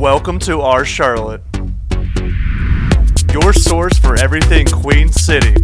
[0.00, 1.42] Welcome to our Charlotte,
[3.32, 5.54] your source for everything Queen City.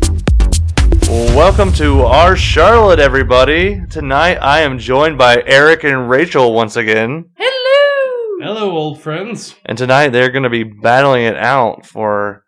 [1.09, 3.81] Welcome to our Charlotte, everybody.
[3.89, 8.55] Tonight I am joined by Eric and Rachel once again, Hello.
[8.55, 9.55] Hello, old friends.
[9.65, 12.45] and tonight they're going to be battling it out for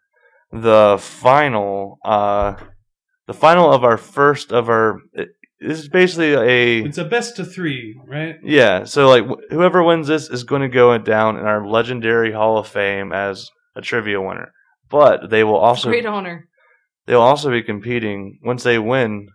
[0.53, 2.57] the final, uh,
[3.27, 5.01] the final of our first of our.
[5.61, 8.37] This is basically a It's a best of three, right?
[8.43, 12.33] Yeah, so like wh- whoever wins this is going to go down in our legendary
[12.33, 14.53] Hall of Fame as a trivia winner.
[14.89, 16.49] But they will also Great honor.
[17.07, 19.29] they'll also be competing once they win.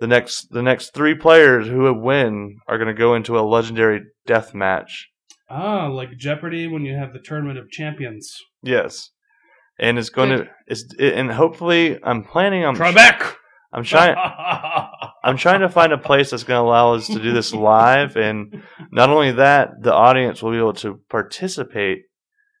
[0.00, 4.00] The next the next three players who win are going to go into a legendary
[4.26, 5.08] death match.
[5.48, 8.34] Ah, like Jeopardy when you have the tournament of champions.
[8.62, 9.10] Yes,
[9.78, 13.34] and it's going to it's it, and hopefully I'm planning on Trebek.
[13.72, 14.16] I'm trying
[15.22, 18.16] I'm trying to find a place that's going to allow us to do this live,
[18.16, 22.02] and not only that, the audience will be able to participate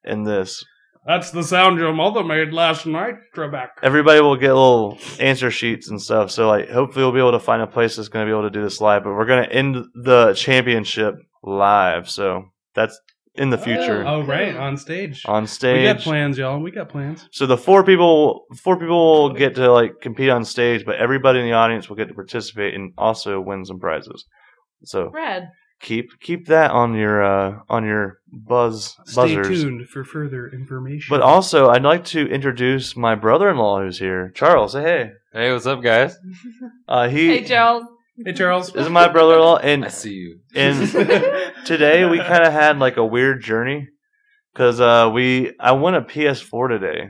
[0.04, 0.64] in this.
[1.06, 3.68] That's the sound your mother made last night, Trebek.
[3.82, 6.30] Everybody will get little answer sheets and stuff.
[6.30, 8.48] So, like, hopefully, we'll be able to find a place that's going to be able
[8.48, 9.04] to do this live.
[9.04, 13.00] But we're going to end the championship live, so that's
[13.40, 15.22] in the future Oh, right, on stage.
[15.26, 15.78] on stage.
[15.78, 16.60] We got plans, y'all.
[16.60, 17.26] We got plans.
[17.32, 21.40] So the four people, four people will get to like compete on stage, but everybody
[21.40, 24.24] in the audience will get to participate and also win some prizes.
[24.84, 25.48] So Red.
[25.80, 29.48] keep keep that on your uh, on your buzz Stay buzzers.
[29.48, 31.06] tuned for further information.
[31.10, 34.72] But also, I'd like to introduce my brother-in-law who's here, Charles.
[34.72, 35.10] Say hey.
[35.32, 36.16] Hey, what's up, guys?
[36.88, 37.84] Uh, he Hey, Charles.
[38.24, 38.72] Hey, Charles.
[38.72, 40.40] this is my brother-in-law, and I see you.
[40.54, 40.88] and
[41.64, 43.88] today we kind of had like a weird journey
[44.52, 47.08] because uh, we I won a PS4 today.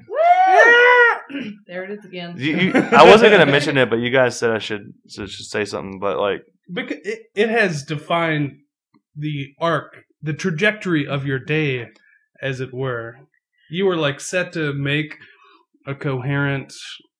[1.67, 2.35] There it is again.
[2.37, 5.65] You, you, I wasn't gonna mention it, but you guys said I should should say
[5.65, 6.01] something.
[6.01, 8.59] But like, Because it, it has defined
[9.15, 11.89] the arc, the trajectory of your day,
[12.43, 13.17] as it were.
[13.71, 15.19] You were like set to make
[15.87, 16.73] a coherent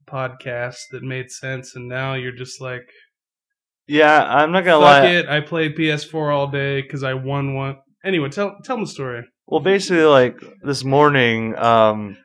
[0.09, 2.91] podcast that made sense, and now you're just like,
[3.91, 5.07] yeah, I'm not gonna fuck lie.
[5.07, 5.29] it.
[5.29, 7.79] I played PS4 all day because I won one.
[8.05, 9.25] Anyway, tell tell them the story.
[9.47, 11.57] Well, basically, like this morning.
[11.57, 12.17] Um,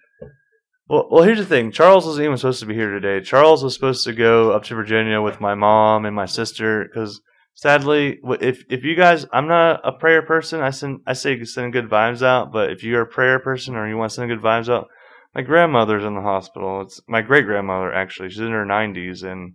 [0.88, 1.72] well, well, here's the thing.
[1.72, 3.26] Charles wasn't even supposed to be here today.
[3.26, 7.20] Charles was supposed to go up to Virginia with my mom and my sister because
[7.56, 10.62] sadly, if if you guys, I'm not a prayer person.
[10.62, 13.90] I send I say send good vibes out, but if you're a prayer person or
[13.90, 14.88] you want to send good vibes out,
[15.34, 16.82] my grandmother's in the hospital.
[16.82, 18.30] It's my great grandmother actually.
[18.30, 19.54] She's in her 90s and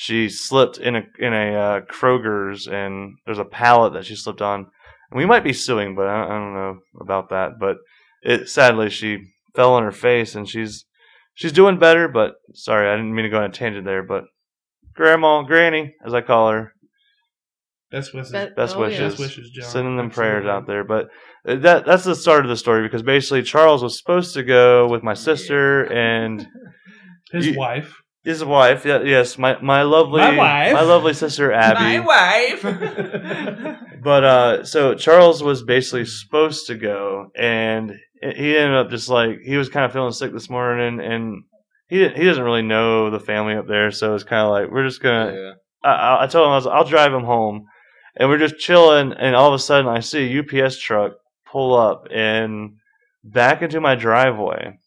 [0.00, 4.40] she slipped in a in a uh, Kroger's and there's a pallet that she slipped
[4.40, 4.60] on.
[5.10, 7.58] And we might be suing, but I, I don't know about that.
[7.60, 7.76] But
[8.22, 9.18] it sadly she
[9.54, 10.86] fell on her face and she's
[11.34, 12.08] she's doing better.
[12.08, 14.02] But sorry, I didn't mean to go on a tangent there.
[14.02, 14.24] But
[14.94, 16.72] grandma, granny, as I call her,
[17.90, 18.32] Best wishes.
[18.32, 18.86] That- best oh, yeah.
[18.86, 19.68] wishes, Best wishes, John.
[19.68, 20.82] sending them prayers out there.
[20.82, 21.08] But
[21.46, 24.88] uh, that that's the start of the story because basically Charles was supposed to go
[24.88, 26.48] with my sister and
[27.32, 27.99] His You- wife.
[28.24, 28.84] His wife.
[28.84, 30.72] Yeah, yes, my my lovely My wife.
[30.74, 31.98] my lovely sister Abby.
[31.98, 33.76] My wife.
[34.02, 37.92] But uh, so Charles was basically supposed to go, and
[38.22, 41.42] he ended up just like he was kind of feeling sick this morning, and
[41.88, 44.86] he he doesn't really know the family up there, so it's kind of like we're
[44.86, 45.32] just gonna.
[45.34, 45.52] yeah.
[45.84, 47.66] I- I, I told him I was I'll drive him home,
[48.16, 51.12] and we're just chilling, and all of a sudden I see a UPS truck
[51.46, 52.76] pull up and
[53.22, 54.78] back into my driveway,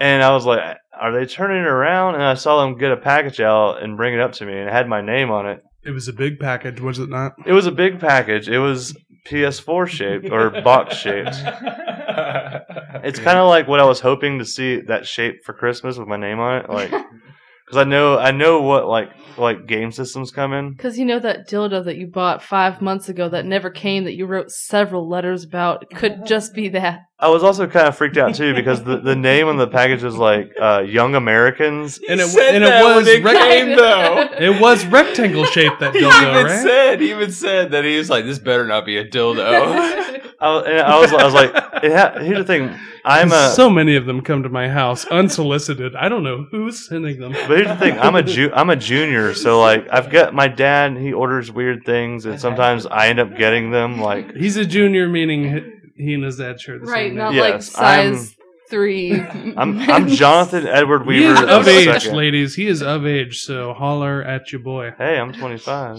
[0.00, 2.96] and I was like, "Are they turning it around?" And I saw them get a
[2.96, 5.62] package out and bring it up to me, and it had my name on it.
[5.84, 7.34] It was a big package, was it not?
[7.46, 8.48] It was a big package.
[8.48, 8.96] It was
[9.26, 11.36] PS4 shaped or box shaped.
[13.04, 16.08] It's kind of like what I was hoping to see that shape for Christmas with
[16.08, 16.90] my name on it, like
[17.66, 20.72] because I know I know what like like game systems come in.
[20.72, 24.14] Because you know that dildo that you bought five months ago that never came that
[24.14, 27.00] you wrote several letters about could just be that.
[27.18, 30.02] I was also kind of freaked out too because the, the name on the package
[30.02, 31.98] was like uh, Young Americans.
[32.08, 34.28] And it, said and it that when was it rec- came, though.
[34.38, 36.62] it was rectangle shaped that He dildo, even right?
[36.62, 39.44] said, he even said that he was like, "This better not be a dildo."
[40.38, 41.50] I was, and I was I was like,
[41.82, 42.78] it ha- here's the thing.
[43.06, 45.94] I'm a so many of them come to my house unsolicited.
[45.94, 47.32] I don't know who's sending them.
[47.32, 50.48] But here's the thing: I'm a ju- I'm a junior, so like I've got my
[50.48, 50.96] dad.
[50.96, 54.00] He orders weird things, and sometimes I end up getting them.
[54.00, 55.54] Like He's a junior, meaning
[55.96, 57.40] he- he and his dad share the right, same not name.
[57.40, 58.36] like Yes, size
[58.68, 59.12] three.
[59.56, 61.34] I'm I'm Jonathan Edward He Weaver.
[61.34, 62.16] is of age, second.
[62.18, 62.54] ladies.
[62.56, 64.90] He is of age, so holler at your boy.
[64.98, 65.98] Hey, I'm 25.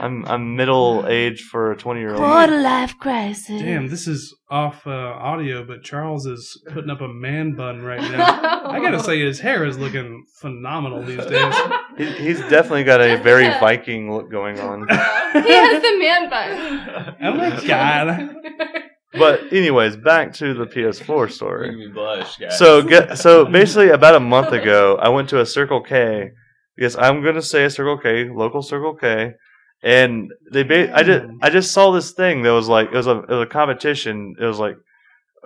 [0.00, 2.18] I'm I'm middle age for a 20 year old.
[2.18, 3.60] Quarter life crisis.
[3.60, 8.00] Damn, this is off uh, audio, but Charles is putting up a man bun right
[8.00, 8.24] now.
[8.70, 11.54] I gotta say, his hair is looking phenomenal these days.
[11.96, 14.86] He, he's definitely got a very Viking look going on.
[14.88, 17.16] he has the man bun.
[17.22, 18.36] Oh my god.
[19.12, 21.74] But anyways, back to the PS4 story.
[21.74, 22.58] me blush, guys.
[22.58, 26.30] So get so basically about a month ago, I went to a Circle K.
[26.76, 29.32] Yes, I'm gonna say a Circle K, local Circle K,
[29.82, 33.06] and they ba- I just I just saw this thing that was like it was
[33.06, 34.34] a it was a competition.
[34.40, 34.76] It was like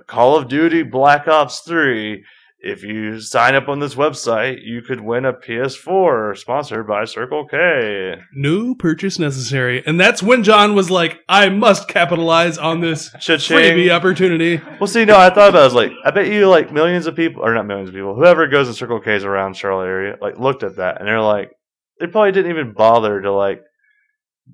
[0.06, 2.25] Call of Duty Black Ops Three.
[2.62, 7.47] If you sign up on this website, you could win a PS4 sponsored by Circle
[7.47, 8.17] K.
[8.35, 9.82] No purchase necessary.
[9.87, 13.56] And that's when John was like, I must capitalize on this Cha-ching.
[13.56, 14.61] freebie opportunity.
[14.79, 15.62] Well, see, no, I thought about it.
[15.62, 18.15] I was like, I bet you like millions of people, or not millions of people,
[18.15, 21.50] whoever goes to Circle K's around Charlotte area, like looked at that and they're like,
[21.99, 23.62] they probably didn't even bother to like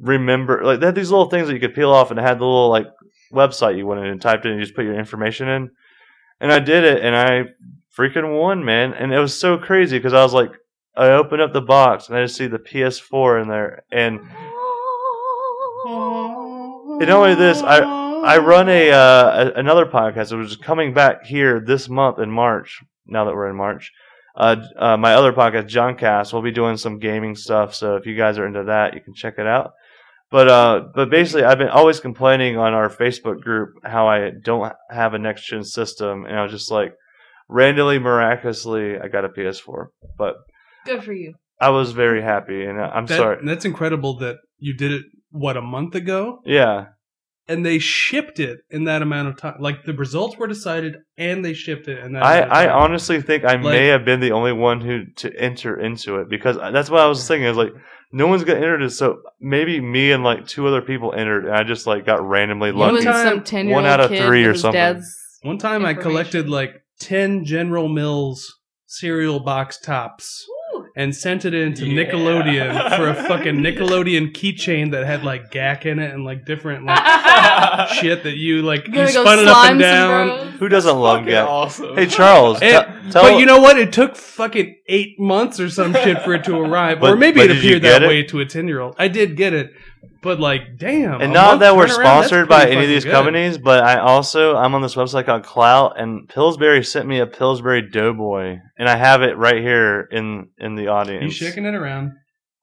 [0.00, 0.65] remember.
[0.65, 2.44] Like they had these little things that you could peel off and it had the
[2.44, 2.87] little like
[3.33, 5.71] website you went in and typed in and you just put your information in.
[6.41, 7.44] And I did it and I
[7.97, 8.93] freaking won, man.
[8.93, 10.50] And it was so crazy because I was like,
[10.97, 13.85] I opened up the box and I just see the PS4 in there.
[13.91, 14.21] And
[16.99, 21.25] And not only this, I I run a, uh, another podcast that was coming back
[21.25, 22.83] here this month in March.
[23.06, 23.93] Now that we're in March,
[24.37, 27.75] uh, uh, my other podcast, John Cast, we'll be doing some gaming stuff.
[27.75, 29.73] So if you guys are into that, you can check it out.
[30.31, 34.73] But uh, but basically, I've been always complaining on our Facebook group how I don't
[34.91, 36.94] have a next gen system, and I was just like,
[37.49, 39.87] randomly, miraculously, I got a PS4.
[40.19, 40.35] But
[40.85, 41.35] Good for you.
[41.61, 43.38] I was very happy, and I- I'm That- sorry.
[43.44, 46.41] That's incredible that you did it, what, a month ago?
[46.44, 46.87] Yeah,
[47.48, 49.56] And they shipped it in that amount of time.
[49.60, 52.69] Like the results were decided and they shipped it in that I, amount of I
[52.69, 56.28] honestly think I Like- may have been the only one who to enter into it
[56.28, 57.46] because that's what I was thinking.
[57.46, 57.72] I was like,
[58.12, 61.54] no one's gonna enter this, so maybe me and like two other people entered, and
[61.54, 63.04] I just like got randomly One lucky.
[63.04, 65.02] time- some one out of three or something.
[65.42, 68.52] One time I collected like 10 General Mills
[68.87, 70.46] cereal box tops
[70.98, 72.04] and sent it into Yeah.
[72.04, 76.87] Nickelodeon for a fucking Nickelodeon keychain that had like Gak in it and like different
[76.87, 80.28] like shit that you like you Gonna spun it up and down.
[80.28, 80.54] bros.
[80.60, 81.48] Who doesn't love Fucking Gap?
[81.48, 81.94] awesome.
[81.96, 83.78] Hey Charles, And- te- tell but you know what?
[83.78, 87.50] It took fucking eight months or some shit for it to arrive, or maybe it
[87.50, 88.08] appeared that it?
[88.08, 88.96] way to a ten year old.
[88.99, 89.72] I did get it,
[90.23, 91.20] but like, damn.
[91.20, 93.12] and not that we're sponsored by any of these good.
[93.12, 97.26] companies, but I also I'm on this website called Klout, and Pillsbury sent me a
[97.26, 101.25] Pillsbury Doughboy, and I have it right here in in the audience.
[101.41, 102.12] You shaking it around?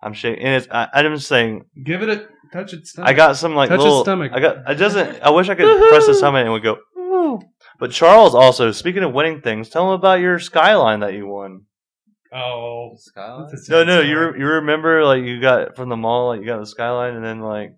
[0.01, 2.73] I'm shaking, and it's I, I'm just saying Give it a touch.
[2.73, 3.09] Its stomach.
[3.09, 4.03] I got some like Touch little.
[4.03, 4.31] stomach.
[4.33, 4.71] I got.
[4.71, 5.21] It doesn't.
[5.21, 6.77] I wish I could press the summit and it would go.
[6.95, 7.41] "Woo."
[7.79, 11.63] But Charles also speaking of winning things, tell him about your skyline that you won.
[12.33, 13.51] Oh, Skyline?
[13.69, 16.59] No, no, you re- you remember like you got from the mall, like you got
[16.59, 17.75] the skyline, and then like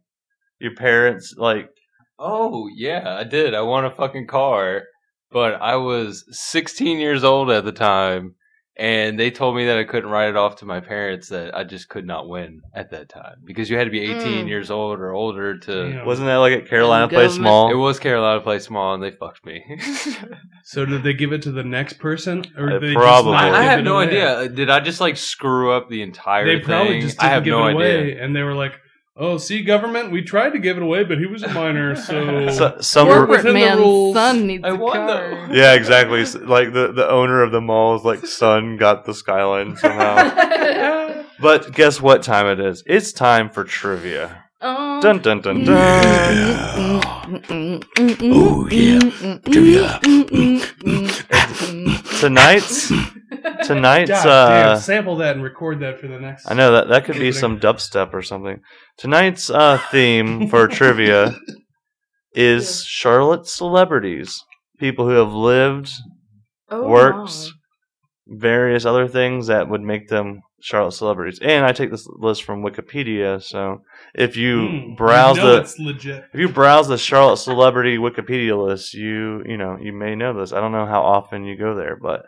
[0.59, 1.69] your parents like
[2.17, 3.53] Oh yeah, I did.
[3.53, 4.83] I won a fucking car,
[5.31, 8.35] but I was 16 years old at the time,
[8.77, 11.63] and they told me that I couldn't write it off to my parents that I
[11.63, 14.47] just could not win at that time because you had to be 18 Mm.
[14.49, 15.91] years old or older to.
[15.93, 16.05] Damn.
[16.05, 17.71] wasn't that like at Carolina Place Mall?
[17.71, 19.63] It was Carolina Place Mall, and they fucked me.
[20.67, 23.33] So did they give it to the next person, or Uh, did they probably.
[23.33, 24.07] Just not I, I give have it no away?
[24.07, 24.49] idea.
[24.49, 26.65] Did I just like screw up the entire They thing?
[26.65, 28.23] probably just didn't I have give no it away, idea.
[28.23, 28.73] and they were like,
[29.17, 32.49] "Oh, see, government, we tried to give it away, but he was a minor, so."
[32.49, 34.15] So, some Work Corporate within the man's rules.
[34.15, 35.07] son needs I a won, car.
[35.07, 35.47] though.
[35.53, 36.21] yeah, exactly.
[36.21, 41.23] S- Like the the owner of the mall's like son got the skyline somehow.
[41.39, 42.83] but guess what time it is?
[42.85, 44.43] It's time for trivia.
[44.61, 45.75] Um, Dun dun dun dun.
[48.33, 48.99] Oh yeah,
[49.51, 49.99] trivia.
[52.19, 52.91] Tonight's
[53.63, 56.49] tonight's God uh damn, sample that and record that for the next.
[56.49, 58.59] I know that that could be some dubstep or something.
[58.97, 61.35] Tonight's uh, theme for trivia
[62.33, 64.43] is Charlotte celebrities,
[64.79, 65.91] people who have lived,
[66.69, 67.51] Oh, works,
[68.27, 71.39] various other things that would make them Charlotte celebrities.
[71.41, 73.81] And I take this list from Wikipedia, so
[74.15, 76.25] if you Hmm, browse you know the it's legit.
[76.33, 80.53] if you browse the Charlotte celebrity Wikipedia list, you you know you may know this.
[80.53, 82.25] I don't know how often you go there, but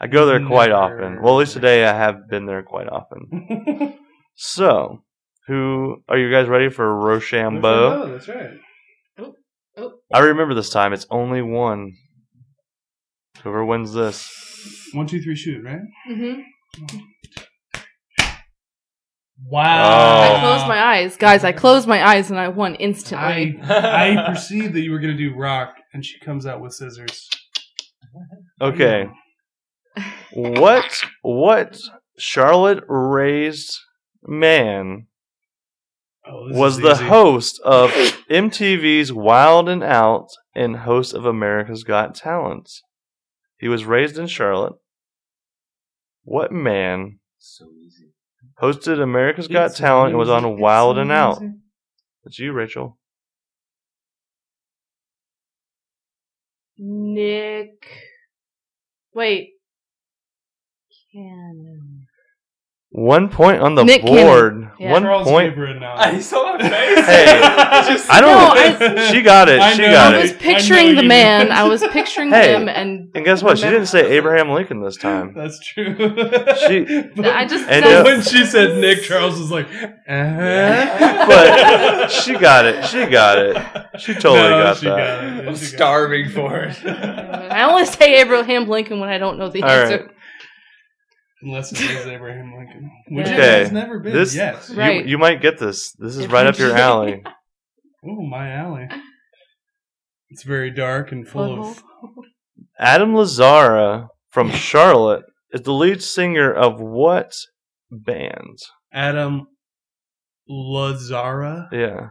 [0.00, 0.82] I go there quite Never.
[1.00, 1.22] often.
[1.22, 3.98] Well, at least today I have been there quite often.
[4.40, 5.02] So,
[5.48, 8.12] who are you guys ready for Rochambeau?
[8.12, 8.50] That's right.
[9.18, 9.34] Oh,
[9.76, 9.92] oh.
[10.14, 10.92] I remember this time.
[10.92, 11.94] It's only one.
[13.42, 14.30] Whoever wins this.
[14.92, 15.64] One, two, three, shoot.
[15.64, 15.80] Right.
[16.08, 16.98] Mm-hmm.
[19.46, 20.36] Wow.
[20.36, 21.42] I closed my eyes, guys.
[21.42, 23.58] I closed my eyes and I won instantly.
[23.60, 26.74] I I perceived that you were going to do rock, and she comes out with
[26.74, 27.28] scissors.
[28.60, 29.08] Okay.
[30.32, 31.80] What what
[32.18, 33.78] Charlotte raised
[34.22, 35.06] man
[36.30, 37.04] Oh, was the easy.
[37.06, 37.90] host of
[38.30, 42.70] MTV's Wild and Out and host of America's Got Talent.
[43.56, 44.74] He was raised in Charlotte.
[46.24, 48.12] What man so easy.
[48.60, 51.38] hosted America's Got It's Talent, and was on It's Wild and Out.
[51.38, 51.60] amazing.
[52.24, 52.98] It's you, Rachel.
[56.76, 57.86] Nick.
[59.14, 59.54] Wait.
[61.22, 62.04] Cannon.
[62.90, 64.70] One point on the Nick board.
[64.80, 64.92] Yeah.
[64.92, 65.50] One Charles point.
[65.50, 65.98] gave her a nod.
[65.98, 66.98] I saw my face.
[67.06, 68.94] Hey, Just- I don't.
[68.96, 69.60] No, she got it.
[69.60, 69.92] I She know.
[69.92, 70.22] got I it.
[70.22, 71.52] was I know picturing the man.
[71.52, 73.58] I was picturing Hey, him, and And guess what?
[73.58, 75.34] She didn't say Abraham Lincoln this time.
[75.34, 75.94] That's true.
[75.96, 81.24] She- But- I just And, uh, when she said Nick, Charles was like, uh-huh.
[81.28, 82.86] But she got it.
[82.86, 83.56] She got it.
[84.00, 84.96] She totally No, got she that.
[84.96, 85.48] got it.
[85.48, 86.86] I'm She starving for it.
[86.86, 89.96] I only say Abraham Lincoln when I don't know the All answer.
[90.06, 90.14] right.
[91.42, 92.90] Unless it is Abraham Lincoln.
[93.10, 93.34] Which Okay.
[93.36, 94.68] it has never been This yet.
[94.68, 95.06] you, Right.
[95.06, 95.92] you might get this.
[95.92, 97.22] This is right up your alley.
[98.04, 98.88] oh, my alley.
[100.30, 101.82] It's very dark and full of.
[102.78, 107.34] Adam Lazzara from Charlotte is the lead singer of what
[107.90, 108.58] band?
[108.92, 109.46] Adam
[110.50, 112.08] Lazzara Yeah,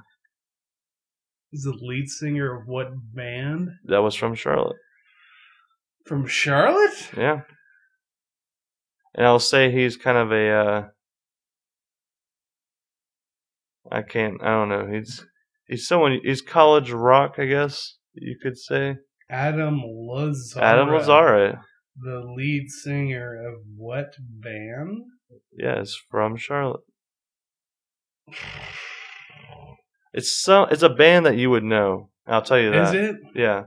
[1.51, 3.69] is the lead singer of what band?
[3.85, 4.77] that was from Charlotte.
[6.05, 7.09] From Charlotte?
[7.17, 7.41] Yeah.
[9.17, 10.83] And I'll say he's kind of a uh
[13.91, 14.87] I can't I don't know.
[14.87, 15.25] He's
[15.67, 18.97] he's someone he's college rock, I guess you could say.
[19.29, 20.61] Adam Lazzara.
[20.61, 21.59] Adam Lazzara.
[21.99, 24.99] The lead singer of what band?
[25.57, 26.81] Yes, from Charlotte.
[30.13, 32.09] It's so it's a band that you would know.
[32.27, 32.93] I'll tell you that.
[32.93, 33.15] Is it?
[33.33, 33.63] Yeah.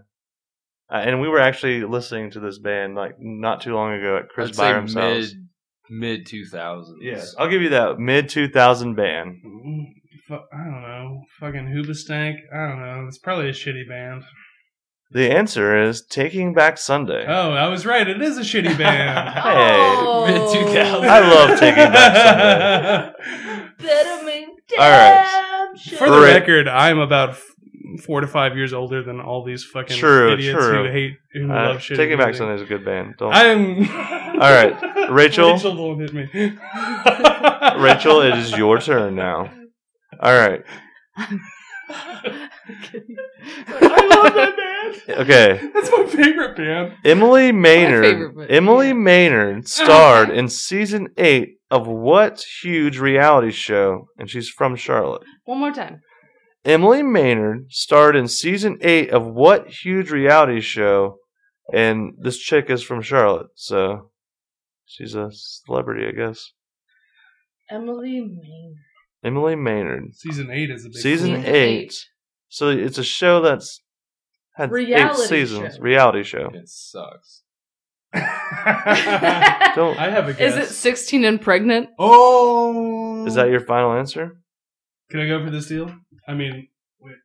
[0.92, 4.28] Uh, and we were actually listening to this band like not too long ago at
[4.28, 5.35] Chris I'd say Byram's mid house.
[5.88, 6.99] mid two thousands.
[7.02, 9.37] Yes, I'll give you that mid two thousand band.
[10.26, 11.23] Fu- I don't know.
[11.40, 12.35] Fucking Hoobastank?
[12.54, 13.04] I don't know.
[13.09, 14.23] It's probably a shitty band.
[15.12, 17.25] The answer is Taking Back Sunday.
[17.26, 18.06] Oh, I was right.
[18.06, 19.28] It is a shitty band.
[19.35, 20.25] Hey, Oh.
[20.26, 21.04] mid-2000s.
[21.09, 23.70] I love Taking Back Sunday.
[23.80, 24.47] Better me
[24.78, 25.66] All right.
[25.68, 25.99] damn sure.
[25.99, 26.35] For the Right.
[26.35, 27.50] record, I'm about f-
[27.99, 30.85] four to five years older than all these fucking True, idiots true.
[30.87, 32.38] who hate who Uh, love shitty Taking Back music.
[32.38, 33.14] Sunday is a good band.
[33.18, 33.32] Don't.
[33.32, 33.88] I'm.
[34.40, 35.52] All right, Rachel?
[35.52, 36.28] Rachel, don't hit me.
[37.82, 39.50] Rachel, it is your turn now.
[40.20, 40.62] All right.
[43.68, 44.56] I love that
[45.06, 45.20] band.
[45.20, 45.70] Okay.
[45.75, 46.94] That's my favorite band.
[47.04, 48.35] Emily Maynard.
[48.35, 54.06] but- Emily Maynard starred in season eight of what huge reality show?
[54.18, 55.23] And she's from Charlotte.
[55.44, 56.00] One more time.
[56.64, 61.17] Emily Maynard starred in season eight of what huge reality show?
[61.73, 64.11] And this chick is from Charlotte, so
[64.85, 66.52] she's a celebrity, I guess.
[67.71, 68.76] Emily Maynard.
[69.23, 70.14] Emily Maynard.
[70.14, 71.29] Season eight is a big Season.
[71.37, 71.55] Season eight.
[71.85, 72.07] eight.
[72.49, 73.81] So it's a show that's
[74.57, 75.76] had Reality eight seasons.
[75.76, 75.81] show.
[75.83, 76.50] Reality show.
[76.52, 77.43] It sucks.
[78.12, 78.25] Don't.
[79.99, 80.57] I have a guess.
[80.57, 81.90] Is it 16 and pregnant?
[81.99, 84.40] Oh, Is that your final answer?
[85.11, 85.95] Can I go for this deal?
[86.29, 86.69] I mean,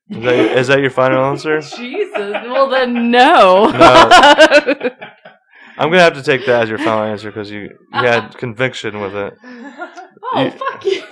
[0.10, 1.62] Is that, is that your final answer?
[1.78, 2.14] Jesus.
[2.16, 3.70] Well, then no.
[3.72, 4.90] No.
[5.78, 9.00] I'm gonna have to take that as your final answer because you, you had conviction
[9.02, 9.34] with it.
[9.44, 11.04] oh, You- fuck you.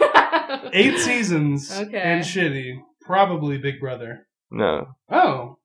[0.74, 2.00] eight seasons Okay.
[2.00, 2.75] and shitty.
[3.02, 4.25] Probably Big Brother.
[4.50, 4.88] No.
[5.12, 5.58] Oh,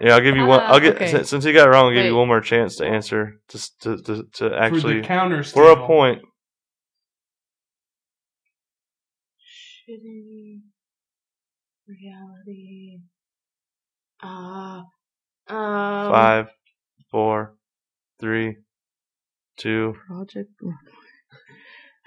[0.00, 0.58] Yeah, I'll give you one.
[0.60, 1.08] Ah, I'll get okay.
[1.12, 1.86] since, since you got it wrong.
[1.86, 2.18] I'll give you Wait.
[2.18, 5.44] one more chance to answer to s- to to, to for actually the counter.
[5.44, 6.20] for a point.
[9.88, 10.37] Shitty
[11.88, 13.00] reality.
[14.22, 14.82] Uh,
[15.48, 16.48] um, Five,
[17.10, 17.54] four,
[18.20, 18.56] three,
[19.56, 19.94] two.
[20.06, 20.50] Project.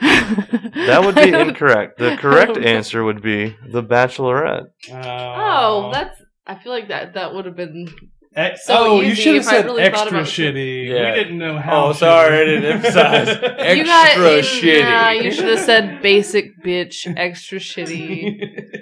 [0.02, 2.00] That would be incorrect.
[2.00, 4.68] The correct answer would be The Bachelorette.
[4.92, 6.20] Oh, that's.
[6.48, 7.88] I feel like that that would have been.
[8.36, 10.88] Ex- so oh, you easy should have if I said really thought extra about shitty.
[10.88, 11.12] Yeah.
[11.12, 11.88] We didn't know how.
[11.88, 13.28] Oh, sorry, I didn't emphasize.
[13.78, 14.84] you got Extra shitty.
[14.84, 18.81] Nah, you should have said basic bitch, extra shitty.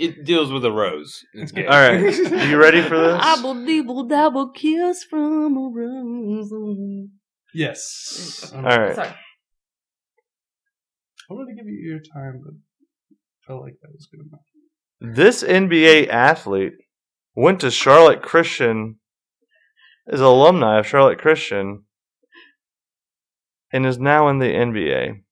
[0.00, 1.20] It deals with a rose.
[1.34, 1.66] It's good.
[1.66, 3.20] All right, are you ready for this?
[3.22, 7.08] Abble deeble dabble kiss from a rose.
[7.54, 8.50] yes.
[8.54, 8.94] All right.
[8.94, 9.08] Sorry.
[11.30, 13.16] I wanted to give you your time, but I
[13.46, 15.16] felt like that was good enough.
[15.16, 16.72] This NBA athlete
[17.34, 18.96] went to Charlotte Christian,
[20.06, 21.84] is an alumni of Charlotte Christian,
[23.72, 25.22] and is now in the NBA.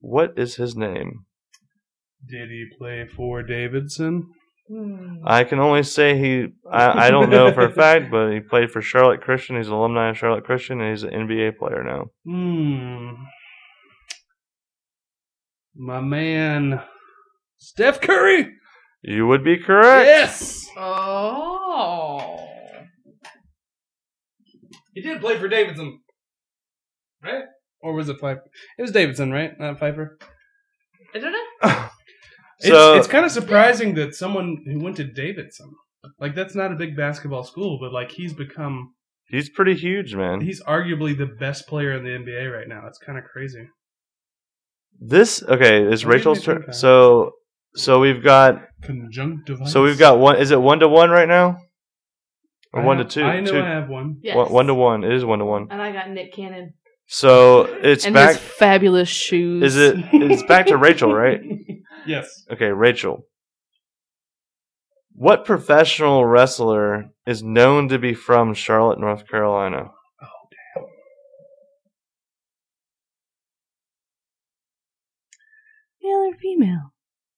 [0.00, 1.25] What is his name?
[2.24, 4.28] Did he play for Davidson?
[4.68, 5.18] Hmm.
[5.24, 6.48] I can only say he.
[6.70, 9.56] I, I don't know for a fact, but he played for Charlotte Christian.
[9.56, 12.06] He's an alumni of Charlotte Christian, and he's an NBA player now.
[12.24, 13.14] Hmm.
[15.76, 16.82] My man,
[17.58, 18.48] Steph Curry.
[19.02, 20.06] You would be correct.
[20.06, 22.48] Yes, Oh.
[24.94, 26.00] he did play for Davidson,
[27.22, 27.44] right?
[27.82, 28.42] or was it Pfeiffer?
[28.78, 29.52] It was Davidson, right?
[29.60, 30.18] Not Pfeiffer.
[31.14, 31.88] I don't know.
[32.60, 35.70] So- it's, it's kind of surprising that someone who went to Davidson,
[36.18, 38.94] like that's not a big basketball school, but like he's become,
[39.28, 40.40] He's pretty huge, man.
[40.40, 42.86] he's arguably the best player in the NBA right now.
[42.86, 43.66] It's kind of crazy.
[44.98, 46.64] This okay is What do you Rachel's think turn.
[46.68, 46.74] that?
[46.74, 47.32] So
[47.74, 49.72] so we've got Conjunctivitis.
[49.72, 50.36] so we've got one.
[50.38, 51.58] Is it one to one right now,
[52.72, 53.22] or I one to know- two?
[53.24, 54.16] I know Two- I have one.
[54.22, 54.34] Yes.
[54.36, 55.04] one, one to one.
[55.04, 55.68] It is one to one.
[55.70, 56.72] And I got Nick Cannon.
[57.06, 58.36] So it's and back.
[58.36, 59.62] his fabulous shoes.
[59.62, 59.96] Is it?
[60.12, 61.40] It's back to Rachel, right?
[62.06, 62.44] yes.
[62.50, 63.26] Okay, Rachel.
[65.12, 69.90] What professional wrestler is known to be from Charlotte, North Carolina?
[76.06, 76.92] male or female?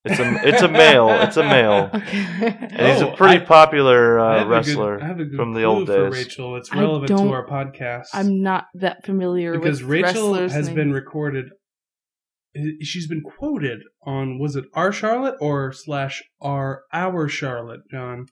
[0.05, 1.09] It's a it's a male.
[1.11, 2.25] It's a male, Okay.
[2.71, 5.25] and he's a Oh, pretty I- popular uh, have a good- wrestler I have a
[5.25, 6.13] good from the old days.
[6.13, 8.07] Rachel, it's relevant to our podcast.
[8.15, 10.77] I'm not that familiar because with Rachel wrestlers' has names.
[10.77, 11.47] been recorded.
[12.81, 18.27] She's been quoted on was it our Charlotte or slash our our Charlotte, John,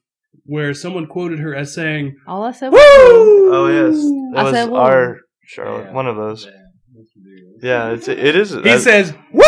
[0.44, 4.73] where someone quoted her as saying, All I said "Woo!" Oh yes, I was said,
[4.73, 5.85] our Charlotte.
[5.87, 5.92] Yeah.
[5.92, 6.44] One of those.
[6.46, 6.52] Yeah,
[6.96, 7.62] that's ridiculous.
[7.62, 8.50] Yeah, it's it is.
[8.52, 9.42] He that- says "Woo!"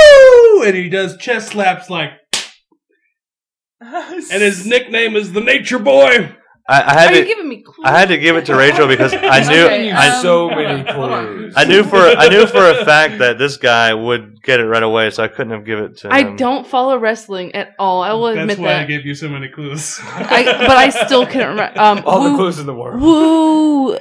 [0.63, 2.11] And he does chest slaps like,
[3.81, 6.35] and his nickname is the Nature Boy.
[6.71, 7.27] I, I had Are you to.
[7.29, 7.77] giving me clues?
[7.83, 9.69] I had to give it to Rachel because I knew.
[9.69, 11.55] giving I, so many clues.
[11.57, 14.83] I knew for I knew for a fact that this guy would get it right
[14.83, 16.13] away, so I couldn't have given it to him.
[16.13, 18.03] I don't follow wrestling at all.
[18.03, 18.89] I will admit That's admit why I that.
[18.89, 19.99] gave you so many clues.
[20.05, 21.81] I, but I still couldn't remember.
[21.81, 23.01] Um, All the Woo- clues in the world.
[23.01, 23.97] Woo,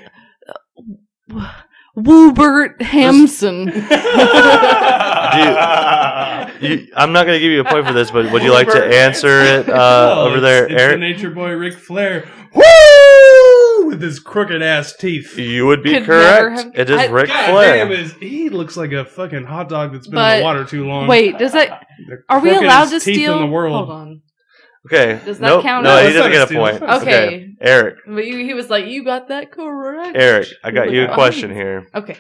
[1.98, 3.72] Woobert Hampson.
[6.60, 8.68] You, I'm not going to give you a point for this, but would you like
[8.70, 10.96] to answer it uh, Oh, over it's- there, it's Eric?
[10.96, 12.28] the Nature Boy Ric Flair.
[12.56, 13.88] Woo!
[13.88, 15.38] With his crooked ass teeth.
[15.38, 16.64] You would be Could never correct.
[16.64, 17.76] have- It is I- Ric God Flair.
[17.86, 20.66] damn, is he looks like a fucking hot dog that's been in But- the water
[20.66, 21.08] too long.
[21.08, 21.86] Wait, does that?
[22.08, 23.36] The Are we allowed to teeth steal?
[23.36, 23.76] in the world?
[23.76, 24.22] Hold on.
[24.88, 25.20] Okay.
[25.26, 25.64] Does that nope.
[25.64, 26.76] count No, as- he doesn't get a point.
[26.78, 26.90] steal.
[27.02, 27.48] Okay.
[27.62, 27.96] Eric.
[28.06, 31.52] But you, he was like, "You got that correct." Eric, I got you a question
[31.52, 31.88] here.
[31.96, 32.18] Okay.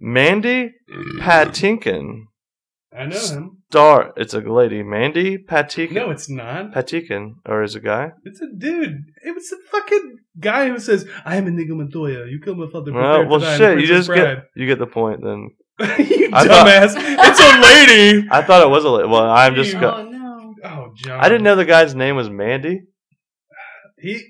[0.00, 0.72] Mandy
[1.18, 2.22] Patinkin
[2.96, 3.58] I know him.
[3.70, 4.12] star.
[4.16, 4.82] It's a lady.
[4.82, 5.92] Mandy Patinkin.
[5.92, 6.72] No, it's not.
[6.72, 8.12] Patinkin, or is it a guy?
[8.24, 8.96] It's a dude.
[9.24, 12.26] It was a fucking guy who says, "I am Inigo Montoya.
[12.26, 13.80] You killed my father." Well, prepare to well, die shit.
[13.80, 15.50] You Princess just get you get the point then.
[15.98, 16.94] You I thought- dumbass.
[16.96, 18.28] it's a lady.
[18.30, 19.08] I thought it was a lady.
[19.08, 19.72] Well, I'm just.
[19.74, 20.09] You- Go-
[20.90, 20.92] Oh.
[20.92, 21.20] Oh, John.
[21.20, 22.82] I didn't know the guy's name was Mandy.
[23.98, 24.22] he.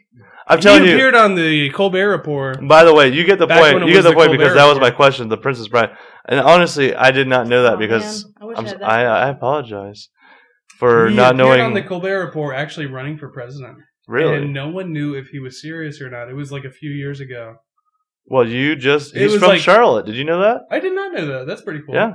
[0.46, 0.94] I'm he telling you.
[0.94, 2.66] appeared on the Colbert Report.
[2.66, 3.86] By the way, you get the point.
[3.86, 5.28] You get the the point because Colbert that was my question.
[5.28, 5.90] The Princess Bride,
[6.28, 8.26] and honestly, I did not know that Oh, because.
[8.40, 8.82] I wish I'm, I s- that.
[8.88, 10.08] I, I apologize
[10.78, 11.60] for he not appeared knowing.
[11.60, 13.76] on the Colbert Report, actually running for president.
[14.08, 14.38] really?
[14.38, 16.28] And no one knew if he was serious or not.
[16.28, 17.56] It was like a few years ago.
[18.26, 19.14] well, you just.
[19.14, 20.06] It He's was from like- Charlotte.
[20.06, 20.62] Did you know that?
[20.70, 21.46] I did not know that.
[21.46, 21.94] That's pretty cool.
[21.94, 22.14] Yeah.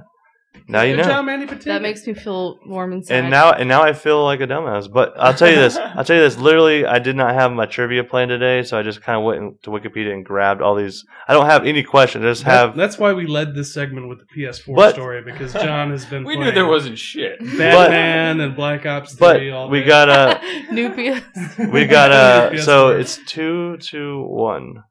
[0.67, 1.09] Now you Good know.
[1.09, 1.63] job, Mandy Patinkin.
[1.65, 3.15] That makes me feel warm inside.
[3.15, 4.91] And now, and now I feel like a dumbass.
[4.91, 5.77] But I'll tell you this.
[5.95, 6.37] I'll tell you this.
[6.37, 9.61] Literally, I did not have my trivia plan today, so I just kind of went
[9.63, 11.05] to Wikipedia and grabbed all these.
[11.27, 12.25] I don't have any questions.
[12.25, 12.75] I just That- have.
[12.75, 16.23] that's why we led this segment with the PS4 But- story because John has been.
[16.25, 17.39] We playing knew there wasn't shit.
[17.39, 19.85] Batman and Black Ops 3 But all we day.
[19.87, 20.41] got a.
[20.73, 21.57] new PS.
[21.71, 22.61] We got a.
[22.61, 24.83] So it's two to one.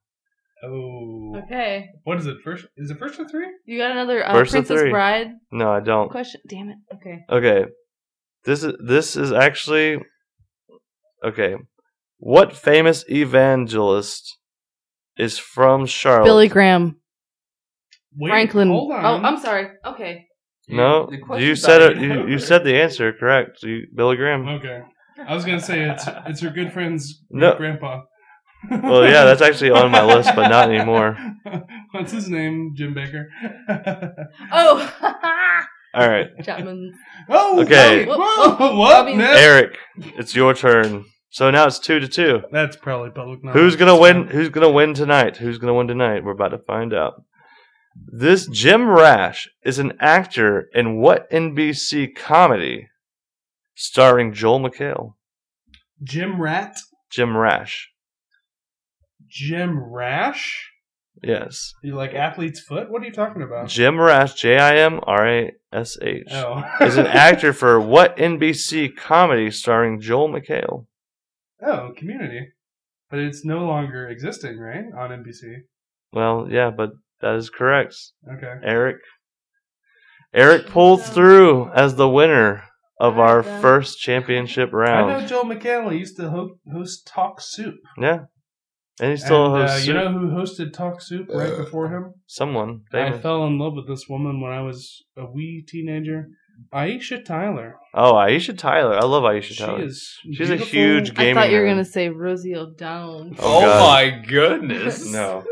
[0.64, 2.36] Oh, Okay, what is it?
[2.42, 3.46] First is it first or three?
[3.66, 4.90] you got another uh, First Princess three.
[4.90, 6.10] Bride No, I don't.
[6.10, 6.40] question.
[6.48, 6.76] Damn it.
[6.94, 7.18] Okay.
[7.30, 7.64] Okay.
[8.44, 9.98] This is this is actually
[11.24, 11.56] okay.
[12.18, 14.38] What famous evangelist
[15.18, 16.24] is from Charlotte?
[16.26, 16.96] Billy Graham.
[18.16, 18.68] Wait, Franklin.
[18.68, 19.04] Hold on.
[19.04, 19.68] Oh, I'm sorry.
[19.84, 20.26] Okay.
[20.68, 21.98] No, you said it.
[21.98, 23.62] even You, you said the answer correct.
[23.62, 24.48] You, Billy Graham.
[24.48, 24.80] Okay.
[25.26, 27.54] I was gonna say it's it's her good friend's No.
[27.56, 28.02] grandpa.
[28.70, 31.16] Well, yeah, that's actually on my list, but not anymore.
[31.92, 32.74] What's his name?
[32.76, 33.26] Jim Bakker.
[34.52, 34.92] Oh.
[35.94, 36.92] All right, Chapman.
[37.28, 38.04] oh, Okay.
[38.04, 38.96] Whoa, Whoa, whoa, whoa, what?
[39.02, 39.36] I mean- man?
[39.36, 41.04] Eric, it's your turn.
[41.30, 42.42] So now it's two to two.
[42.52, 43.60] That's probably public knowledge.
[43.60, 44.26] Who's gonna win?
[44.28, 45.36] Who's gonna win tonight?
[45.36, 46.24] Who's gonna win tonight?
[46.24, 47.22] We're about to find out.
[47.96, 52.88] This Jim Rash is an actor in what NBC comedy
[53.76, 55.14] starring Joel McHale?
[56.02, 56.76] Jim Rat?
[57.10, 57.90] Jim Rash.
[59.34, 60.70] Jim Rash?
[61.22, 61.72] Yes.
[61.82, 62.88] You like athlete's foot?
[62.90, 63.68] What are you talking about?
[63.68, 66.62] Jim Rash, J I M R A S H, Oh.
[66.80, 70.86] is an actor for what NBC comedy starring Joel McHale?
[71.66, 72.48] oh, community.
[73.10, 74.84] But it's no longer existing, right?
[74.96, 75.62] On NBC.
[76.12, 77.94] Well, yeah, but that is correct.
[78.30, 78.54] Okay.
[78.62, 78.96] Eric.
[80.32, 82.64] Eric pulled through as the winner
[83.00, 85.06] of our first championship round.
[85.10, 85.28] I know round.
[85.28, 85.98] Joel McHale.
[85.98, 87.76] Used to ho- host Talk Soup.
[87.98, 88.24] Yeah.
[89.00, 92.14] And he still And, uh, hosts you know who hosted Talk Soup right before him?
[92.26, 92.82] someone.
[92.92, 96.28] I fell in love with this woman when I was a wee teenager.
[96.72, 97.74] Aisha Tyler.
[97.92, 98.94] Oh, Aisha Tyler.
[98.96, 99.82] I love Aisha She Tyler.
[99.82, 100.16] is.
[100.32, 100.66] She's a beautiful.
[100.66, 103.32] huge I thought you were gonna say Rosie O'Donnell.
[103.40, 105.04] Oh, Oh, my goodness.
[105.12, 105.42] No.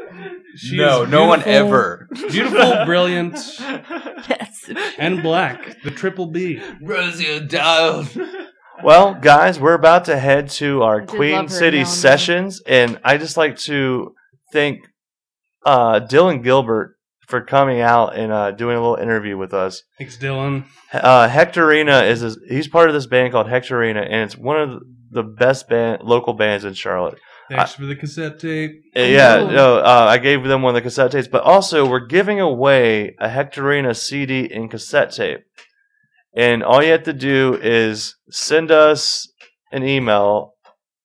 [0.54, 2.06] She no, no one ever.
[2.12, 4.70] Beautiful, brilliant, Yes.
[4.98, 5.82] and black.
[5.82, 6.60] The triple B.
[6.82, 8.06] Rosie O'Donnell.
[8.82, 11.88] Well, guys, we're about to head to our I did love Queen City now and
[11.88, 14.12] sessions, and I just like to
[14.52, 14.80] thank
[15.64, 16.96] uh, Dylan Gilbert
[17.28, 19.84] for coming out and uh, doing a little interview with us.
[19.98, 20.64] Thanks, Dylan.
[20.92, 24.82] Uh, Hectorina is his, he's part of this band called Hectorina, and it's one of
[25.10, 27.20] the best band local bands in Charlotte.
[27.48, 28.72] Thanks for the cassette tape.
[28.96, 29.50] Uh, Yeah, Ooh.
[29.52, 33.14] no, uh, I gave them one of the cassette tapes, but also we're giving away
[33.20, 35.40] a Hectorina CD and cassette tape.
[36.34, 39.30] And all you have to do is send us
[39.70, 40.54] an email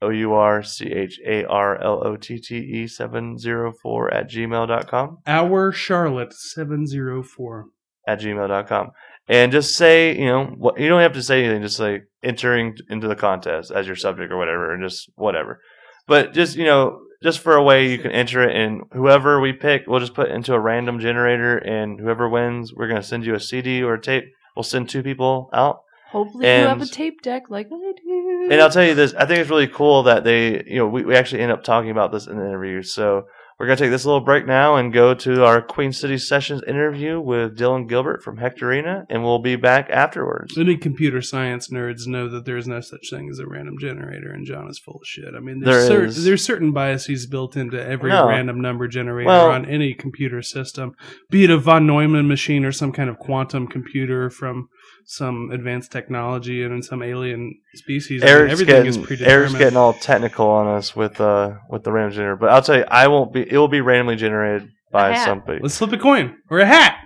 [0.00, 5.18] O U R C H A R L O T T E 704 at gmail.com.
[5.26, 7.66] Our Charlotte seven zero four.
[8.06, 8.92] At gmail.com.
[9.28, 12.76] And just say, you know, what, you don't have to say anything, just like entering
[12.88, 15.60] into the contest as your subject or whatever, and just whatever.
[16.06, 19.52] But just, you know, just for a way you can enter it, and whoever we
[19.52, 23.26] pick, we'll just put into a random generator, and whoever wins, we're going to send
[23.26, 24.24] you a CD or a tape.
[24.56, 25.80] We'll send two people out.
[26.10, 28.48] Hopefully you have a And- tape deck like I do.
[28.50, 31.04] And I'll tell you this, I think it's really cool that they, you know, we,
[31.04, 32.82] we actually end up talking about this in the interview.
[32.82, 33.24] So
[33.58, 36.62] we're going to take this little break now and go to our Queen City Sessions
[36.66, 40.56] interview with Dylan Gilbert from Hectorina, and we'll be back afterwards.
[40.56, 44.30] Any computer science nerds know that there is no such thing as a random generator,
[44.30, 45.34] and John is full of shit.
[45.36, 48.28] I mean, there's, There cer- there's certain biases built into every No.
[48.28, 50.94] random number generator Well- on any computer system,
[51.28, 54.68] be it a von Neumann machine or some kind of quantum computer from
[55.10, 58.22] some advanced technology and in some alien species.
[58.22, 59.32] I mean, Eric's everything is getting, predetermined.
[59.40, 62.76] Eric's getting all technical on us with uh with the random generator, but I'll tell
[62.76, 63.40] you, I won't be.
[63.40, 65.24] It will be randomly generated by Yeah.
[65.24, 65.60] somebody.
[65.62, 66.96] Let's flip a coin or a hat.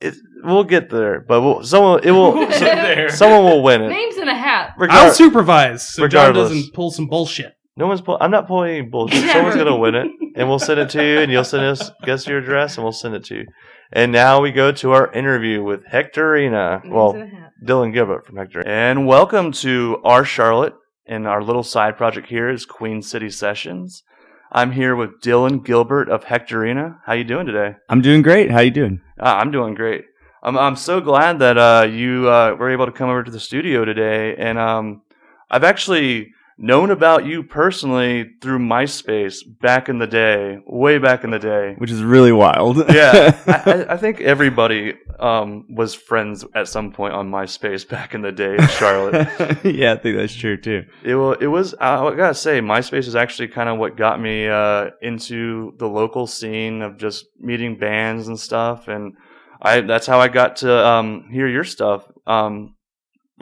[0.00, 2.32] It, we'll get there, but we'll, someone it will.
[2.34, 3.10] We'll there.
[3.10, 3.88] Someone will win it.
[3.90, 4.74] Names in a hat.
[4.80, 7.54] I'll supervise so John doesn't pull some bullshit.
[7.76, 8.00] No one's.
[8.00, 9.30] Pull, I'm not pulling any bullshit.
[9.32, 12.26] Someone's gonna win it, and we'll send it to you, and you'll send us guess
[12.26, 13.46] your address, and we'll send it to you.
[13.92, 16.88] And now we go to our interview with Hectorina.
[16.88, 17.52] Well, in a hat.
[17.64, 18.62] Dylan Gilbert from Hector.
[18.64, 20.74] And welcome to our Charlotte,
[21.06, 24.04] and our little side project here is Queen City Sessions.
[24.52, 26.98] I'm here with Dylan Gilbert of Hectorina.
[27.04, 27.78] How you doing today?
[27.88, 28.52] I'm doing great.
[28.52, 29.00] How you doing?
[29.18, 30.04] Ah, I'm doing great.
[30.40, 33.40] I'm I'm so glad that uh, you uh, were able to come over to the
[33.40, 35.02] studio today, and um,
[35.50, 41.30] I've actually known about you personally through MySpace back in the day, way back in
[41.30, 41.74] the day.
[41.78, 42.76] Which is really wild.
[42.90, 48.20] Yeah, I, I- think everybody um, was friends at some point on MySpace back in
[48.20, 49.28] the day in Charlotte.
[49.64, 50.84] yeah, I think that's true too.
[51.02, 54.20] It was, it was I I gotta say, MySpace is actually kind of what got
[54.20, 59.14] me uh, into the local scene of just meeting bands and stuff, and
[59.62, 62.10] I that's how I got to um, hear your stuff.
[62.26, 62.74] Um,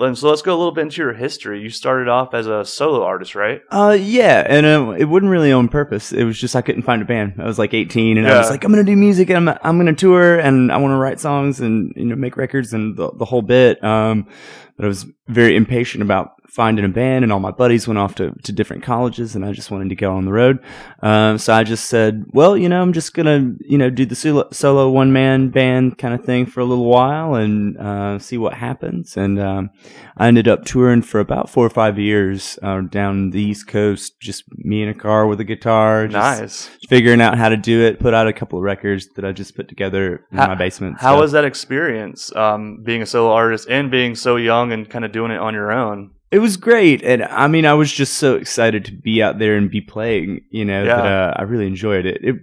[0.06, 1.60] and so let's go a little bit into your history.
[1.60, 3.62] You started off as a solo artist, right?
[3.70, 6.12] Uh, yeah, and uh, it wasn't really on purpose.
[6.12, 7.34] It was just I couldn't find a band.
[7.38, 9.78] I was like 18, and I was like, I'm gonna do music, and I'm I'm
[9.78, 13.10] gonna tour, and I want to write songs, and you know, make records, and the
[13.12, 13.82] the whole bit.
[13.82, 14.26] Um,
[14.76, 18.14] but I was very impatient about finding a band, and all my buddies went off
[18.16, 20.58] to, to different colleges, and I just wanted to go on the road.
[21.02, 24.14] Um, so I just said, well, you know, I'm just gonna, you know, do the
[24.16, 28.38] solo, solo one man band kind of thing for a little while and uh, see
[28.38, 29.16] what happens.
[29.16, 29.70] And um,
[30.16, 34.18] I ended up touring for about four or five years uh, down the East Coast,
[34.20, 36.70] just me in a car with a guitar, just Nice.
[36.88, 38.00] figuring out how to do it.
[38.00, 40.98] Put out a couple of records that I just put together in How- my basement.
[40.98, 44.88] How so- was that experience, um, being a solo artist and being so young and
[44.88, 46.10] kind of doing it on your own?
[46.30, 49.56] It was great, and I mean, I was just so excited to be out there
[49.56, 50.42] and be playing.
[50.50, 50.96] You know, Yeah.
[50.96, 52.18] that uh, I really enjoyed it.
[52.22, 52.36] It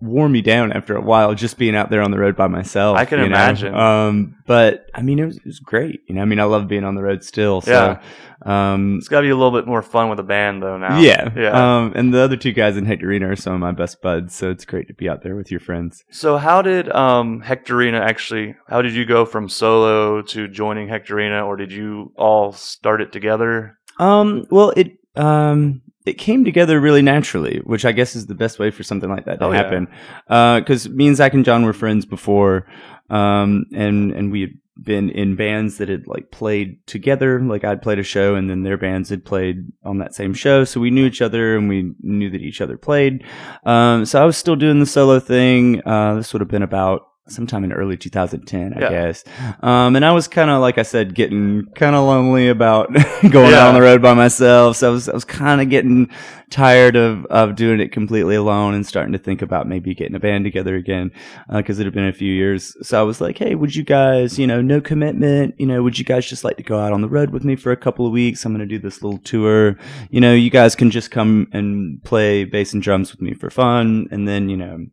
[0.00, 2.98] wore me down after a while, just being out there on the road by myself.
[2.98, 3.36] I can you know?
[3.36, 3.74] imagine.
[3.74, 6.00] Um, but I mean, it was, it was great.
[6.08, 7.60] You know, I mean, I love being on the road still.
[7.60, 8.72] So, Yeah.
[8.72, 10.76] um, It's got to be a little bit more fun with a band, though.
[10.76, 11.50] Now, yeah, yeah.
[11.76, 14.50] Um, and the other two guys in Hectorina are some of my best buds, so
[14.50, 16.02] it's great to be out there with your friends.
[16.10, 18.56] So how did um, Hectorina actually?
[18.68, 23.12] How did you go from solo to joining Hectorina, or did you all start it
[23.12, 23.78] together?
[23.98, 28.58] Um, well, it um it came together really naturally, which I guess is the best
[28.58, 29.88] way for something like that to Oh, happen.
[30.26, 32.66] Because me and Zach and John were friends before,
[33.10, 34.50] um, and and we had
[34.82, 37.38] been in bands that had like played together.
[37.40, 40.64] Like I'd played a show and then their bands had played on that same show.
[40.64, 43.22] So we knew each other and we knew that each other played.
[43.64, 45.82] Um, so I was still doing the solo thing.
[45.86, 48.90] Uh, this would have been about sometime in early 2010, I Yeah.
[48.90, 49.24] guess.
[49.62, 52.92] Um, and I was kind of, like I said, getting kind of lonely about
[53.30, 53.60] going Yeah.
[53.62, 54.76] out on the road by myself.
[54.76, 56.08] So I was, I was kind of getting
[56.50, 60.20] tired of, of doing it completely alone and starting to think about maybe getting a
[60.20, 61.10] band together again.
[61.48, 62.76] Uh, cause it had been a few years.
[62.86, 65.98] So I was like, Hey, would you guys, you know, no commitment, you know, would
[65.98, 68.06] you guys just like to go out on the road with me for a couple
[68.06, 68.44] of weeks?
[68.44, 69.76] I'm going to do this little tour.
[70.10, 73.48] You know, you guys can just come and play bass and drums with me for
[73.50, 74.08] fun.
[74.10, 74.86] And then, you know,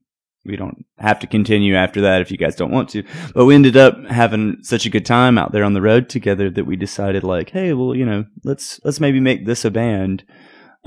[0.45, 3.03] we don't have to continue after that if you guys don't want to.
[3.33, 6.49] But we ended up having such a good time out there on the road together
[6.49, 10.23] that we decided like, hey, well, you know, let's let's maybe make this a band.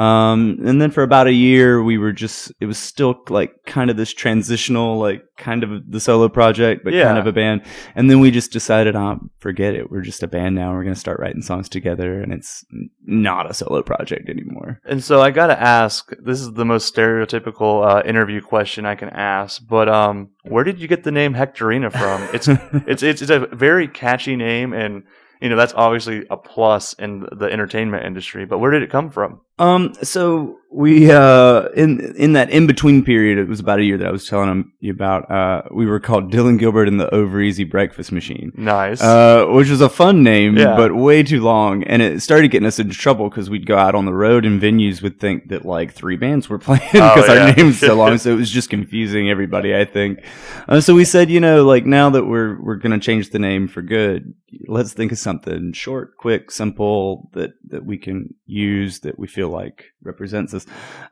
[0.03, 3.91] Um, and then for about a year, we were just, it was still like kind
[3.91, 7.05] of this transitional, like kind of the solo project, but Yeah.
[7.05, 7.62] kind of a band.
[7.95, 9.91] And then we just decided, oh, forget it.
[9.91, 10.73] We're just a band now.
[10.73, 12.65] We're going to start writing songs together and it's
[13.05, 14.81] not a solo project anymore.
[14.85, 18.95] And so I got to ask, this is the most stereotypical uh, interview question I
[18.95, 22.23] can ask, but um, where did you get the name Hectorina from?
[22.35, 25.05] It's it's it's, it's a very catchy name, and
[25.42, 28.46] you know that's obviously a plus in the entertainment industry.
[28.46, 29.40] But where did it come from?
[29.59, 33.99] Um, so we uh in in that in between period, it was about a year
[33.99, 35.31] that I was telling him you about.
[35.31, 38.53] Uh, we were called Dylan Gilbert and the Over Easy Breakfast Machine.
[38.57, 39.03] Nice.
[39.03, 40.75] Uh, which was a fun name, Yeah.
[40.77, 43.95] but way too long, and it started getting us into trouble because we'd go out
[43.95, 47.29] on the road and venues would think that like three bands were playing Oh, because
[47.29, 47.47] yeah.
[47.51, 49.77] our name's so long, so it was just confusing everybody.
[49.77, 50.25] I think.
[50.69, 53.69] Uh, so we said, you know, like now that we're we're gonna change the name
[53.69, 54.33] for good,
[54.69, 59.49] let's think of something short, quick, simple that that we can use that we feel
[59.49, 60.62] like represents us.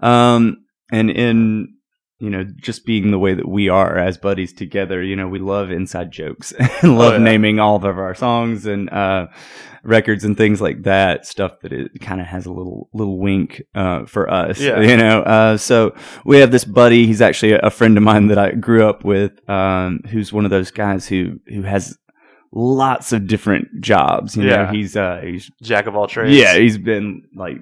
[0.00, 1.74] Um, and in
[2.22, 5.38] you know, just being the way that we are as buddies together, you know, we
[5.38, 7.18] love inside jokes and love yeah.
[7.18, 9.26] naming all of our songs and uh,
[9.84, 11.24] records and things like that.
[11.24, 14.80] Stuff that it kind of has a little little wink uh, for us, Yeah.
[14.80, 15.22] you know.
[15.22, 15.94] Uh, so
[16.26, 17.06] we have this buddy.
[17.06, 20.50] He's actually a, friend of mine that I grew up with, um, who's one of
[20.50, 21.96] those guys who who has
[22.52, 24.36] lots of different jobs.
[24.36, 24.70] You know, Yeah.
[24.72, 26.36] he's uh, he's Jack of all trades.
[26.36, 27.56] yeah, he's been like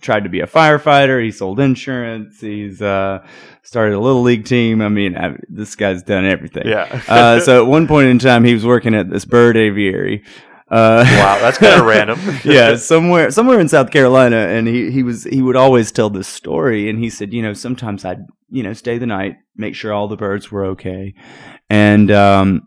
[0.00, 1.22] tried to be a firefighter.
[1.22, 2.40] He sold insurance.
[2.40, 3.26] He's uh,
[3.62, 4.80] started a little league team.
[4.80, 6.66] I mean, I, this guy's done everything.
[6.66, 7.02] Yeah.
[7.08, 10.24] uh, so at one point in time, he was working at this bird aviary.
[10.68, 12.18] Uh, wow, that's kind of random.
[12.44, 16.26] yeah, somewhere somewhere in South Carolina, and he he was he would always tell this
[16.26, 19.92] story, and he said, you know, sometimes I'd you know stay the night, make sure
[19.92, 21.14] all the birds were okay,
[21.70, 22.66] and um,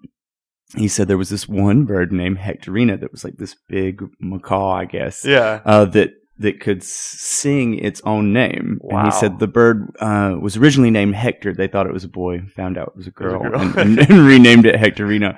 [0.78, 4.72] he said there was this one bird named Hectorina that was like this big macaw,
[4.72, 5.62] I guess, yeah.
[5.66, 8.80] uh, that that could sing its own name.
[8.90, 11.54] And he said the bird uh, was originally named Hector.
[11.54, 13.60] They thought it was a boy, found out it was a was a girl, girl.
[13.62, 15.38] and, and, and renamed it Hectorina.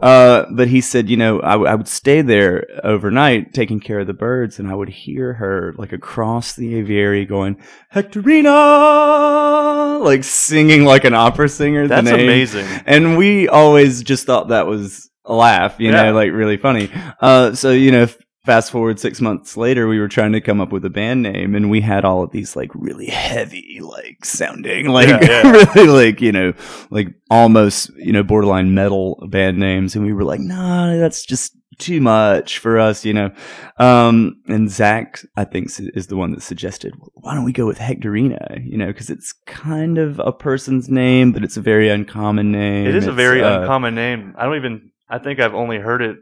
[0.00, 4.00] Uh, but he said, you know, I, w- I would stay there overnight taking care
[4.00, 7.56] of the birds, and I would hear her like across the aviary going,
[7.94, 11.86] Hectorina, like singing like an opera singer.
[11.88, 12.66] That's amazing.
[12.86, 16.04] And we always just thought that was a laugh, you Yeah.
[16.06, 16.90] know, like really funny.
[17.20, 20.60] Uh, so, you know, f- fast forward six months later, we were trying to come
[20.60, 24.24] up with a band name and we had all of these like really heavy, like
[24.24, 25.66] sounding, like Yeah, yeah.
[25.74, 26.52] really like, you know,
[26.90, 29.94] like almost, you know, borderline metal band names.
[29.94, 33.30] And we were like, nah, that's just too much for us, you know.
[33.78, 37.78] Um, and Zach, I think, is the one that suggested, why don't we go with
[37.78, 38.64] Hectorina?
[38.64, 42.86] You know, because it's kind of a person's name, but it's a very uncommon name.
[42.86, 44.34] It is a very uh, uncommon name.
[44.36, 44.90] I don't even.
[45.08, 46.18] I think I've only heard it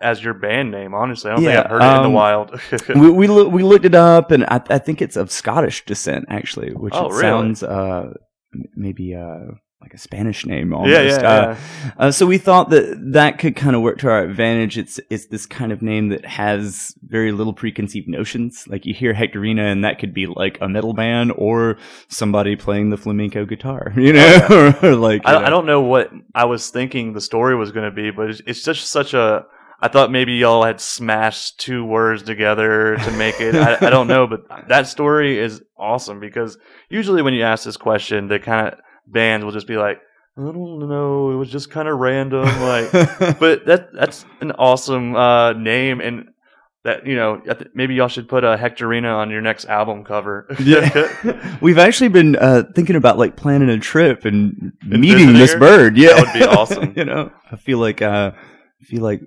[0.00, 0.94] as your band name.
[0.94, 2.60] Honestly, I don't Yeah, think I've heard it in the um, wild.
[2.94, 6.26] we we, loo- we looked it up, and I, I think it's of Scottish descent,
[6.28, 7.20] actually, which Oh, it really?
[7.20, 8.12] sounds uh,
[8.76, 9.38] maybe uh,
[9.80, 10.92] like a Spanish name almost.
[10.92, 11.90] yeah, yeah, Uh, yeah.
[11.98, 14.78] Uh, so we thought that that could kind of work to our advantage.
[14.78, 18.64] It's it's this kind of name that has very little preconceived notions.
[18.68, 22.90] Like you hear Hectorina, and that could be like a metal band or somebody playing
[22.90, 26.70] the flamenco guitar, you know, or like I, you I don't know what I was
[26.70, 29.44] thinking the story was going to be, but it's, it's just such a.
[29.84, 33.56] I thought maybe y'all had smashed two words together to make it.
[33.56, 36.56] I, I don't know, but that story is awesome because
[36.88, 39.98] usually when you ask this question, the kind of bands will just be like,
[40.38, 42.92] "I don't know, it was just kind of random." Like,
[43.40, 46.28] but that that's an awesome uh, name, and
[46.84, 47.42] that you know
[47.74, 50.46] maybe y'all should put a Hectorina on your next album cover.
[50.60, 51.58] Yeah.
[51.60, 55.96] We've actually been uh, thinking about like planning a trip and, And meeting this bird.
[55.96, 56.94] Yeah, That would be awesome.
[56.96, 58.30] you know, I feel like uh,
[58.80, 59.22] I feel like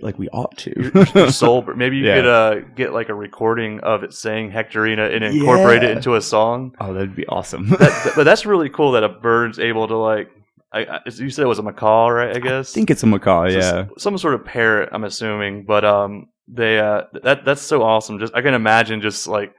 [0.00, 1.30] like we ought to.
[1.32, 1.62] soul.
[1.76, 2.14] Maybe you Yeah.
[2.16, 6.20] could uh, get like a recording of it saying Hectorina and incorporate it into a
[6.22, 6.74] song.
[6.80, 7.68] oh, that'd be awesome.
[7.70, 10.30] That, that- but that's really cool that a bird's able to like.
[10.74, 12.34] I, I, you said it was a macaw, right?
[12.34, 12.72] I guess.
[12.72, 13.48] I think it's a macaw.
[13.50, 13.86] So Yeah.
[13.98, 15.64] some sort of parrot, I'm assuming.
[15.66, 18.18] But um, they uh, that that's so awesome.
[18.18, 19.52] Just I can imagine just like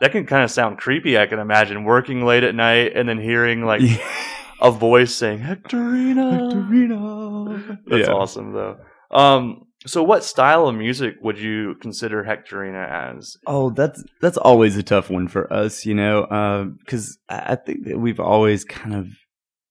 [0.00, 1.18] that can kind of sound creepy.
[1.18, 3.82] I can imagine working late at night and then hearing like
[4.62, 6.52] a voice saying Hectorina.
[6.52, 7.78] Hectorina.
[7.86, 8.14] That's Yeah.
[8.14, 8.78] awesome though.
[9.10, 13.36] Um, so what style of music would you consider Hectorina as?
[13.46, 17.86] Oh, that's that's always a tough one for us, you know, because I I think
[17.86, 19.08] that we've always kind of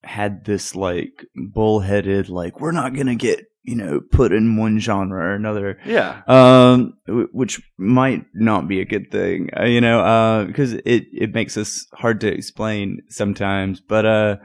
[0.04, 5.20] had this like bullheaded, like we're not gonna get you know put in one genre
[5.24, 10.00] or another, Yeah, um, w- which might not be a good thing, uh, you know,
[10.00, 13.80] uh, because it it makes us hard to explain sometimes.
[13.80, 14.38] But uh,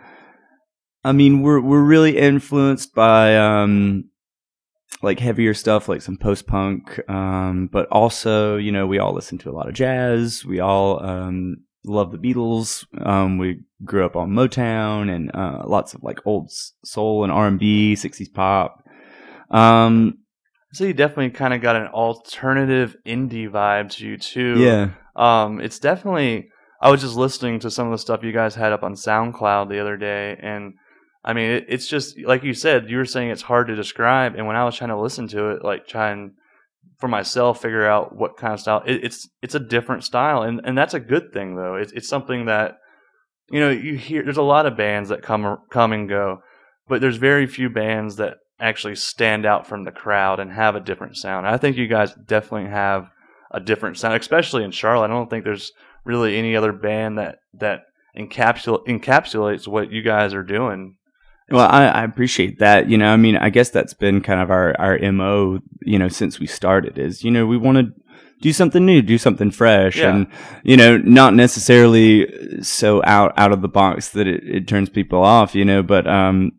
[1.05, 4.11] I mean, we're we're really influenced by um,
[5.03, 9.39] like heavier stuff, like some post punk, um, but also, you know, we all listen
[9.39, 10.45] to a lot of jazz.
[10.45, 12.87] We all um, love the Beatles.
[13.05, 16.51] Um, we grew up on Motown and uh, lots of like old
[16.85, 18.85] soul and R and B, sixties pop.
[19.51, 20.19] Um,
[20.73, 24.59] so you definitely kind of got an alternative indie vibe to you too.
[24.59, 24.91] yeah.
[25.17, 26.49] Um, it's definitely.
[26.81, 29.71] I was just listening to some of the stuff you guys had up on SoundCloud
[29.71, 30.75] the other day, and
[31.25, 32.91] I mean, it, it's just like you said.
[32.91, 35.51] You were saying it's hard to describe, and when I was trying to listen to
[35.51, 36.35] it, like trying
[36.99, 40.61] for myself figure out what kind of style, it, it's it's a different style, and
[40.65, 41.77] and that's a good thing though.
[41.77, 42.79] It's it's something that
[43.51, 44.23] you know you hear.
[44.23, 46.41] There's a lot of bands that come come and go,
[46.89, 50.81] but there's very few bands that actually stand out from the crowd and have a
[50.81, 51.47] different sound.
[51.47, 53.09] I think you guys definitely have
[53.51, 55.07] a different sound, especially in Charlotte.
[55.07, 55.73] I don't think there's
[56.05, 57.83] really any other band that that
[58.17, 60.97] encapsul- encapsulates what you guys are doing.
[61.51, 62.89] Well, I, I appreciate that.
[62.89, 66.09] You know, I mean, I guess that's been kind of our, our MO, you know,
[66.09, 67.93] since we started is, you know, we want to
[68.41, 70.15] do something new, do something fresh Yeah.
[70.15, 70.27] and,
[70.63, 75.23] you know, not necessarily so out, out of the box that it, it turns people
[75.23, 76.53] off, you know, but, um,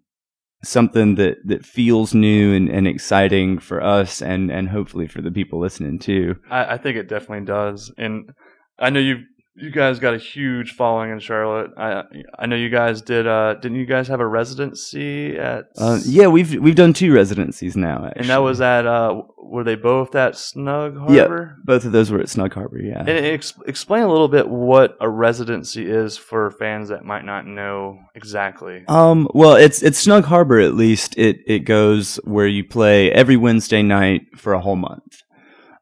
[0.63, 5.31] something that, that feels new and, and exciting for us and, and hopefully for the
[5.31, 6.35] people listening too.
[6.49, 8.31] I, I think it definitely does, and
[8.79, 9.23] I know you
[9.55, 11.71] you guys got a huge following in Charlotte.
[11.77, 12.03] I
[12.37, 13.25] I know you guys did.
[13.25, 15.65] Uh, didn't you guys have a residency at?
[15.77, 18.21] Uh, yeah, we've, we've done two residencies now, actually.
[18.21, 18.85] and that was at.
[18.85, 21.55] Uh, were they both at Snug Harbor?
[21.57, 21.61] Yeah.
[21.63, 22.81] Both of those were at Snug Harbor.
[22.81, 22.99] Yeah.
[22.99, 27.45] And ex- explain a little bit what a residency is for fans that might not
[27.45, 28.83] know exactly.
[28.87, 31.17] Um, well, it's it's Snug Harbor at least.
[31.17, 35.21] It it goes where you play every Wednesday night for a whole month.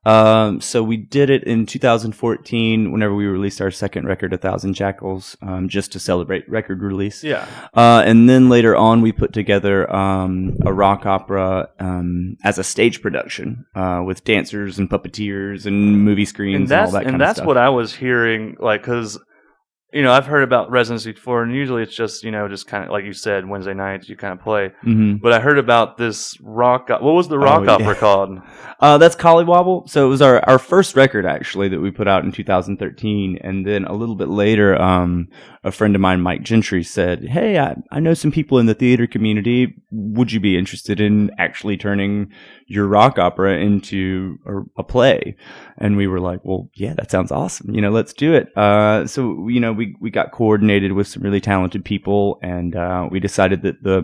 [0.05, 4.73] Um, so we did it in 2014 whenever we released our second record, A Thousand
[4.73, 7.23] Jackals, um, just to celebrate record release.
[7.23, 12.57] Yeah, Uh, and then later on, we put together um, a rock opera um, as
[12.57, 16.93] a stage production uh, with dancers and puppeteers and movie screens and and, that's all
[16.93, 17.47] that and kind that's of stuff.
[17.47, 18.57] what I was hearing.
[18.59, 19.19] Like, because
[19.93, 22.83] you know, I've heard about residency before, and usually it's just you know, just kind
[22.83, 24.71] of like you said, Wednesday nights you kind of play.
[24.83, 25.21] Mhm.
[25.21, 26.89] But I heard about this rock.
[26.89, 27.73] What was the rock yeah.
[27.73, 28.41] opera called?
[28.79, 29.87] Uh, that's Collywobble.
[29.87, 33.65] So it was our, our first record actually that we put out in 2013, and
[33.65, 35.29] then a little bit later, um,
[35.63, 38.73] a friend of mine, Mike Gentry, said, "Hey, I, I know some people in the
[38.73, 39.75] theater community.
[39.91, 42.33] Would you be interested in actually turning
[42.67, 45.35] your rock opera into a, a play?"
[45.77, 47.73] And we were like, "Well, yeah, that sounds awesome.
[47.73, 51.23] You know, let's do it." Uh, so you know, we we got coordinated with some
[51.23, 54.03] really talented people, and uh, we decided that the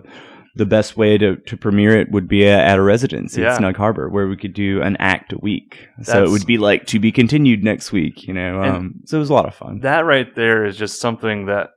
[0.55, 3.51] the best way to, to premiere it would be at a residence Yeah.
[3.51, 5.87] in Snug Harbor, where we could do an act a week.
[6.01, 8.61] so it would be like to be continued next week, you know.
[8.61, 9.79] Um, so it was a lot of fun.
[9.81, 11.69] That right there is just something that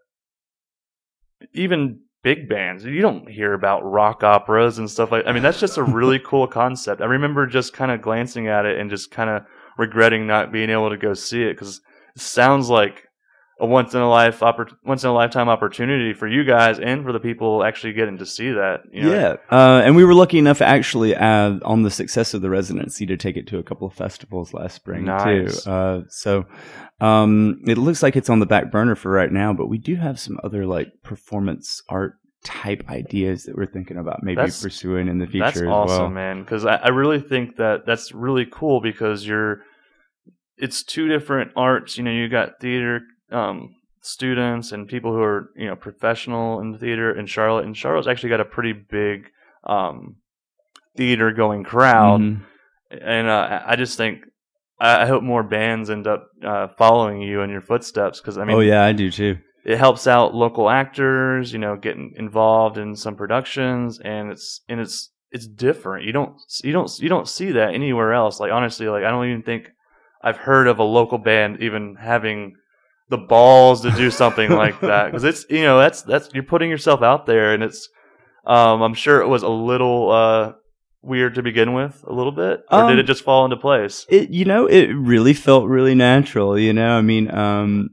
[1.54, 5.26] even big bands you don't hear about rock operas and stuff like.
[5.26, 7.00] I mean, that's just a really cool concept.
[7.00, 9.44] I remember just kind of glancing at it and just kind of
[9.76, 11.80] regretting not being able to go see it because
[12.14, 13.08] it sounds like
[13.62, 17.04] a once in a life oppor- once in a lifetime opportunity for you guys and
[17.04, 18.80] for the people actually getting to see that.
[18.92, 19.12] You know?
[19.12, 23.06] yeah, uh, and we were lucky enough actually uh, on the success of the residency
[23.06, 25.62] to take it to a couple of festivals last spring Nice.
[25.62, 25.70] too.
[25.70, 26.44] Uh, so
[27.00, 29.94] um, it looks like it's on the back burner for right now, but we do
[29.94, 35.06] have some other like performance art type ideas that we're thinking about maybe That's- pursuing
[35.06, 35.44] in the future.
[35.44, 36.10] That's awesome, well.
[36.10, 36.42] man.
[36.42, 39.60] Because I, I really think that that's really cool because you're,
[40.56, 41.96] it's two different arts.
[41.96, 46.78] You know, you got theater um, students and people who are you know professional in
[46.78, 49.26] theater in Charlotte, and Charlotte's actually got a pretty big
[49.64, 50.16] um,
[50.96, 52.20] theater going crowd.
[52.20, 52.42] Mhm.
[52.90, 54.24] And uh, I I just think
[54.80, 58.44] I I hope more bands end up uh, following you in your footsteps because I
[58.44, 59.38] mean, oh yeah, I do too.
[59.64, 64.78] it helps out local actors, you know, getting involved in some productions, and it's and
[64.80, 66.04] it's it's different.
[66.04, 68.38] You don't you don't you don't see that anywhere else.
[68.40, 69.70] Like honestly, like I don't even think
[70.22, 72.56] I've heard of a local band even having
[73.12, 75.06] the balls to do something like that.
[75.06, 77.88] Because it's you know that's that's you're putting yourself out there and it's
[78.44, 80.52] Um, I'm sure it was a little uh,
[81.02, 84.04] weird to begin with, a little bit, or did Um, it just fall into place?
[84.08, 86.92] it you know it really felt really natural you know?
[86.98, 87.90] I mean um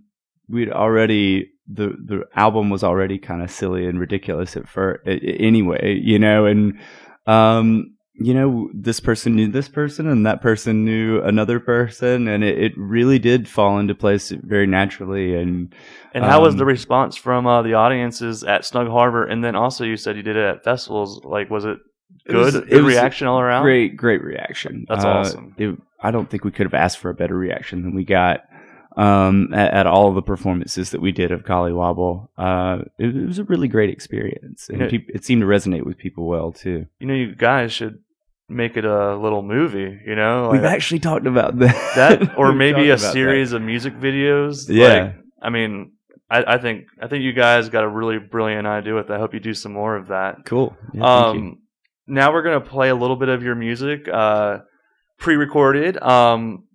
[0.47, 5.99] we'd already the the album was already kind of silly and ridiculous at first anyway
[6.11, 6.45] you know?
[6.51, 6.79] And
[7.27, 12.43] um you know this person knew this person and that person knew another person and
[12.43, 15.73] it, it really did fall into place very naturally and
[16.13, 19.23] And how was um, the response from uh, the audiences at Snug Harbor?
[19.25, 21.23] And then also, you said you did it at festivals.
[21.23, 21.77] Like, was it
[22.25, 22.35] It good?
[22.45, 23.63] was- good it reaction all around.
[23.63, 25.55] great great reaction That's Uh, awesome.
[25.57, 28.41] it, i don't think we could have asked for a better reaction than we got
[28.97, 32.27] um, at, at all the performances that we did of Collywobble.
[32.37, 35.97] Uh, it, it was a really great experience, and peop- it seemed to resonate with
[35.97, 36.85] people well too.
[36.99, 37.99] You know, you guys should
[38.49, 39.99] make it a little movie.
[40.05, 43.13] You know, We've actually talked about that, that, or maybe a about that.
[43.13, 44.67] series of music videos.
[44.67, 44.87] Yeah.
[44.87, 45.93] Like, I mean,
[46.29, 49.15] I, I think I think you guys got a really brilliant idea with that.
[49.15, 50.45] I hope you do some more of that.
[50.45, 50.75] Cool.
[50.93, 51.59] Yeah, um,
[52.07, 54.59] now we're gonna play a little bit of your music, uh,
[55.17, 56.01] pre-recorded.
[56.01, 56.65] Um,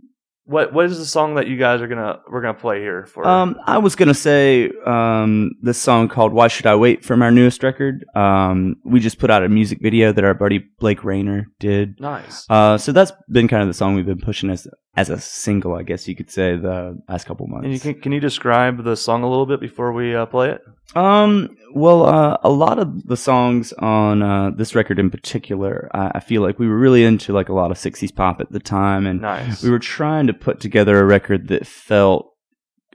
[0.47, 3.27] what what is the song that you guys are gonna we're gonna play here for?
[3.27, 7.31] Um, I was gonna say um, this song called "Why Should I Wait" from our
[7.31, 8.05] newest record.
[8.15, 11.99] Um, we just put out a music video that our buddy Blake Rayner did.
[12.01, 12.47] nice.
[12.51, 14.67] Uh, so that's been kind of the song we've been pushing as
[14.97, 17.65] as a single, I guess you could say, the last couple months.
[17.65, 20.51] And you can can you describe the song a little bit before we uh, play
[20.51, 20.61] it?
[20.97, 26.13] Um, well, uh, a lot of the songs on uh, this record in particular, I,
[26.17, 28.61] I feel like we were really into like a lot of '60s pop at the
[28.61, 29.63] time, and Nice.
[29.63, 32.33] we were trying to put together a record that felt,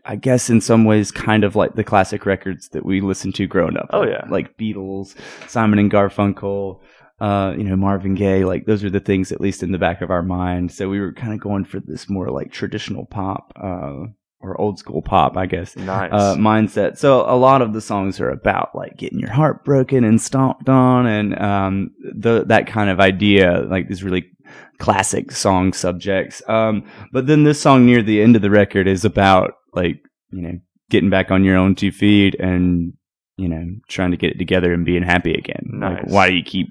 [0.06, 3.48] I guess, in some ways, kind of like the classic records that we listened to
[3.48, 3.90] growing up.
[3.92, 4.26] Oh, like, yeah.
[4.30, 5.16] like Beatles,
[5.50, 6.80] Simon and Garfunkel.
[7.20, 10.02] Uh, you know, Marvin Gaye, like those are the things at least in the back
[10.02, 10.72] of our mind.
[10.72, 14.06] So we were kind of going for this more like traditional pop, uh,
[14.42, 16.12] or old school pop, I guess nice.
[16.14, 16.98] uh, mindset.
[16.98, 20.70] So a lot of the songs are about like getting your heart broken and stomped
[20.70, 24.32] on, and um, the that kind of idea, like these really
[24.78, 26.42] classic song subjects.
[26.48, 30.02] Um, but then this song near the end of the record is about like
[30.32, 30.60] you know
[30.90, 32.94] getting back on your own two feet and
[33.40, 35.80] you know trying to get it together and being happy again.
[35.82, 36.68] Like why do you keep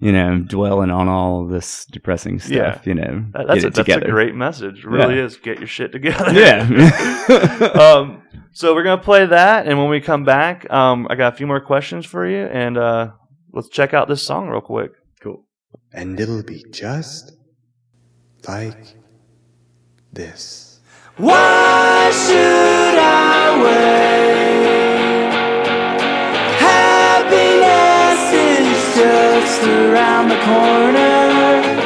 [0.00, 2.50] you know dwelling on all this depressing stuff?
[2.52, 2.80] Yeah.
[2.84, 4.06] You know, That- that's get a, it that's together.
[4.06, 4.78] a great message.
[4.80, 5.24] It really Yeah.
[5.24, 5.36] is.
[5.36, 6.32] Get your shit together.
[6.32, 6.60] Yeah.
[7.80, 8.22] um,
[8.52, 11.46] so we're gonna play that, and when we come back, um, I got a few
[11.46, 13.10] more questions for you, and uh,
[13.52, 14.92] let's check out this song real quick.
[15.22, 15.44] cool.
[15.92, 17.32] and it'll be just
[18.48, 18.96] like
[20.12, 20.80] this.
[21.16, 24.19] Why should I wait?
[29.00, 31.79] Just around the corner.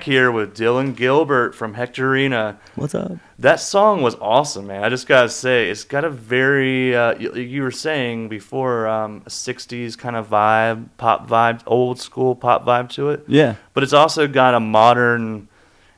[0.00, 2.56] Back here with Dylan Gilbert from Hectorina.
[2.74, 3.12] What's up?
[3.38, 4.82] That song was awesome, man.
[4.82, 9.22] I just gotta say, it's got a very uh, you, you were saying before um,
[9.26, 13.24] a '60s kind of vibe, pop vibe, old school pop vibe to it.
[13.28, 13.56] Yeah.
[13.74, 15.48] But it's also got a modern,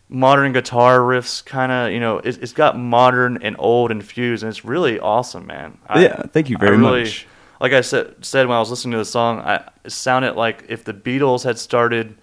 [0.08, 1.92] modern guitar riffs, kind of.
[1.92, 5.78] You know, it, it's got modern and old infused, and it's really awesome, man.
[5.88, 7.28] I- Yeah, thank you very really- much.
[7.60, 10.64] Like I said, said when I was listening to the song, I, it sounded like
[10.68, 12.16] if the Beatles had started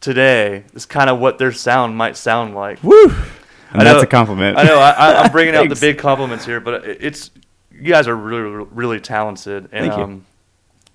[0.00, 2.82] today, it's kind of what their sound might sound like.
[2.82, 3.06] Woo!
[3.72, 4.56] And I that's a compliment.
[4.56, 4.78] I know.
[4.78, 7.30] I, I'm bringing out the big compliments here, but it's
[7.72, 10.04] you guys are really, really talented, and Thank you.
[10.04, 10.26] um,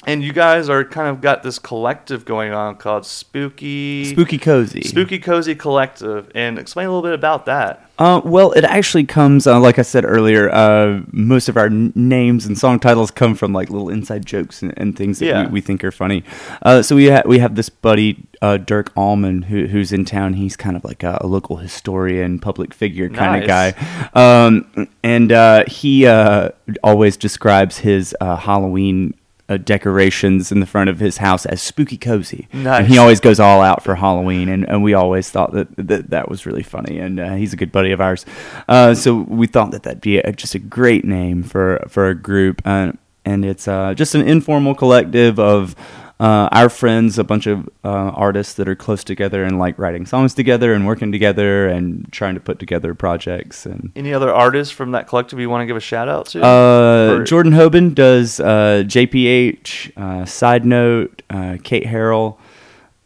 [0.09, 4.81] and you guys are kind of got this collective going on called Spooky Spooky cozy.
[4.81, 7.85] Spooky Cozy Collective, and explain a little bit about that.
[7.99, 11.91] Uh, well, it actually comes, uh, like I said earlier, uh, most of our n-
[11.95, 15.45] names and song titles come from like little inside jokes and, and things that Yeah.
[15.47, 16.23] we, we think are funny.
[16.61, 20.33] Uh, so we ha- we have this buddy uh, Dirk Allman who, who's in town.
[20.35, 23.43] He's kind of like a, a local historian, public figure kind Nice.
[23.43, 26.49] of guy, um, and uh, he uh,
[26.81, 29.13] always describes his uh, Halloween.
[29.49, 32.47] Uh, decorations in the front of his house as spooky cozy.
[32.53, 32.81] Nice.
[32.81, 36.11] And he always goes all out for Halloween, and, and we always thought that, that
[36.11, 36.99] that was really funny.
[36.99, 38.27] And uh, he's a good buddy of ours,
[38.67, 42.13] uh, so we thought that that'd be a, just a great name for for a
[42.13, 42.61] group.
[42.63, 42.91] Uh,
[43.25, 45.75] and it's uh, just an informal collective of
[46.19, 50.05] uh, our friends, a bunch of uh, artists that are close together and like writing
[50.05, 53.91] songs together and working together and trying to put together projects and.
[53.95, 56.43] Any other artists from that collective you want to give a shout out to?
[56.43, 62.37] Uh, Jordan Hoban does uh, JPH, uh, Side Note, uh, Kate Harrell,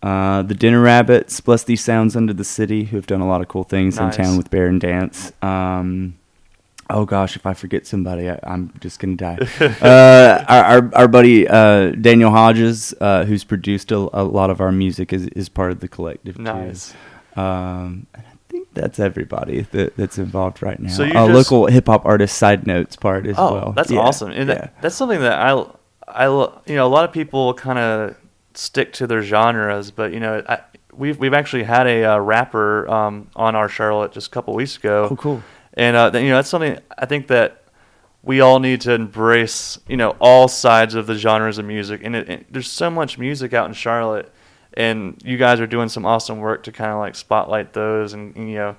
[0.02, 3.42] uh, the Dinner Rabbits, Bless These Sounds Under the City, who have done a lot
[3.42, 4.18] of cool things Nice.
[4.18, 5.32] in town with Bear and Dance.
[5.44, 6.16] Um,
[6.90, 9.38] oh gosh, if I forget somebody, I, I'm just gonna die.
[9.82, 14.62] uh, our, our our buddy uh, Daniel Hodges, uh, who's produced a, a lot of
[14.62, 16.36] our music, is is part of the collective.
[16.38, 16.44] too.
[16.44, 16.94] Nice.
[17.36, 20.90] Um, and I think that's everybody that, that's involved right now.
[20.90, 23.72] So you uh, just- local hip hop artist side notes part as Oh, well.
[23.72, 24.30] that's Yeah, awesome.
[24.32, 24.56] And yeah.
[24.56, 25.66] that, that's something that I,
[26.08, 28.16] I, you know, a lot of people kind of
[28.54, 30.60] stick to their genres, but you know, I,
[30.96, 34.78] we've we've actually had a uh, rapper um, on our Charlotte just a couple weeks
[34.78, 35.08] ago.
[35.10, 35.42] Oh, cool.
[35.76, 37.64] And uh, you know, that's something I think that
[38.22, 39.80] we all need to embrace.
[39.88, 43.54] You know, all sides of the genres of music, and it, there's so much music
[43.54, 44.32] out in Charlotte,
[44.76, 48.36] and you guys are doing some awesome work to kind of like spotlight those, and
[48.36, 48.76] you know,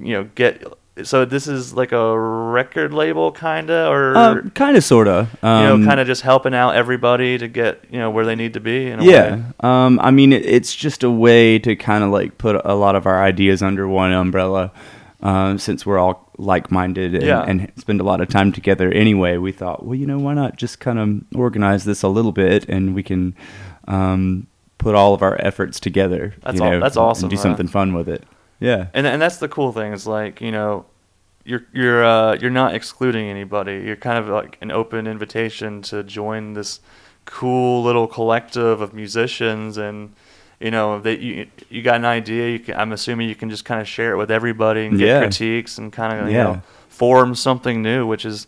[0.00, 0.62] you know, get.
[1.02, 5.30] So this is like a record label, kinda, or Uh, kind of, sort of.
[5.34, 8.54] you know, kind of just helping out everybody to get you know where they need
[8.54, 8.86] to be.
[8.90, 9.40] In a Yeah.
[9.60, 12.96] Um, I mean, it, it's just a way to kind of like put a lot
[12.96, 14.70] of our ideas under one umbrella.
[15.22, 17.42] Um, since we're all like-minded and, Yeah.
[17.42, 20.56] and spend a lot of time together anyway, we thought, well, you know, why not
[20.56, 23.34] just kind of organize this a little bit, and we can
[23.88, 24.46] um,
[24.76, 26.34] put all of our efforts together.
[26.42, 27.42] That's know, that's awesome, Do huh?
[27.42, 28.24] something fun with it.
[28.60, 28.88] Yeah.
[28.94, 30.84] and and that's the cool thing is like you know
[31.44, 33.82] you're you're uh, you're not excluding anybody.
[33.86, 36.80] You're kind of like an open invitation to join this
[37.24, 40.12] cool little collective of musicians and.
[40.60, 42.48] You know that you you got an idea.
[42.50, 45.06] You can, I'm assuming you can just kind of share it with everybody and get
[45.06, 45.18] Yeah.
[45.20, 46.42] critiques and kind of you Yeah.
[46.44, 48.46] know form something new, which is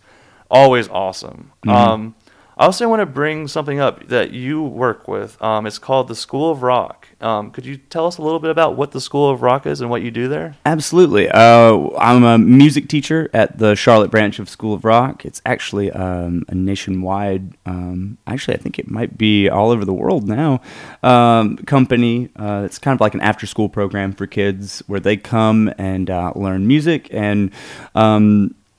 [0.50, 1.50] always awesome.
[1.66, 1.74] Mhm.
[1.74, 2.14] Um,
[2.58, 5.40] I also want to bring something up that you work with.
[5.40, 7.06] Um, it's called the School of Rock.
[7.20, 9.80] Um, could you tell us a little bit about what the School of Rock is
[9.80, 10.56] and what you do there?
[10.66, 11.28] Absolutely.
[11.28, 15.24] Uh, I'm a music teacher at the Charlotte branch of School of Rock.
[15.24, 19.94] It's actually um, a nationwide, um, actually, I think it might be all over the
[19.94, 20.60] world now,
[21.04, 22.28] um, company.
[22.34, 26.10] Uh, it's kind of like an after school program for kids where they come and
[26.10, 27.52] uh, learn music and.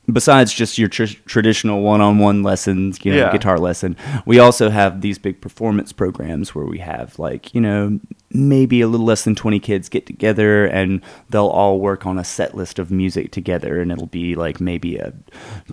[0.10, 3.32] Um, Besides just your tr- traditional one-on-one lessons, you know, Yeah.
[3.32, 3.96] guitar lesson,
[4.26, 8.00] we also have these big performance programs where we have like you know
[8.32, 12.24] maybe a little less than 20 kids get together and they'll all work on a
[12.24, 15.12] set list of music together and it'll be like maybe a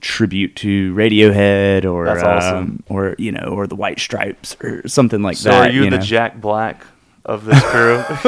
[0.00, 2.56] tribute to radiohead or That's awesome.
[2.56, 5.72] um, or you know or the white stripes or something like So that So are
[5.72, 6.02] you, the know.
[6.02, 6.82] Jack Black
[7.26, 8.02] of this crew?